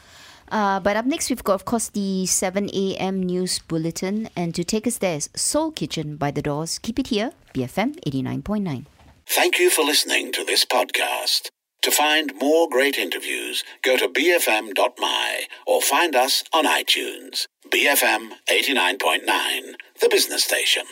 Uh, 0.51 0.81
but 0.81 0.96
up 0.96 1.07
next, 1.07 1.31
we've 1.31 1.44
got, 1.44 1.55
of 1.55 1.64
course, 1.64 1.90
the 1.90 2.27
7 2.27 2.68
a.m. 2.75 3.23
news 3.23 3.61
bulletin. 3.61 4.29
And 4.35 4.53
to 4.57 4.64
take 4.64 4.85
us 4.87 4.99
there 4.99 5.16
is 5.16 5.31
Soul 5.37 5.70
Kitchen 5.70 6.16
by 6.16 6.33
the 6.33 6.42
Doors. 6.42 6.81
Keep 6.81 6.99
it 6.99 7.07
here, 7.09 7.31
BFM 7.55 7.94
89.9. 8.05 8.87
Thank 9.27 9.61
you 9.61 9.70
for 9.70 9.85
listening 9.85 10.33
to 10.33 10.44
this 10.44 10.64
podcast. 10.64 11.51
To 11.83 11.90
find 11.92 12.33
more 12.40 12.68
great 12.68 12.99
interviews, 12.99 13.62
go 13.83 13.96
to 13.96 14.09
bfm.my 14.09 15.42
or 15.66 15.81
find 15.81 16.16
us 16.16 16.42
on 16.53 16.64
iTunes. 16.66 17.46
BFM 17.70 18.33
89.9, 18.51 19.75
the 20.01 20.09
business 20.11 20.44
station. 20.44 20.83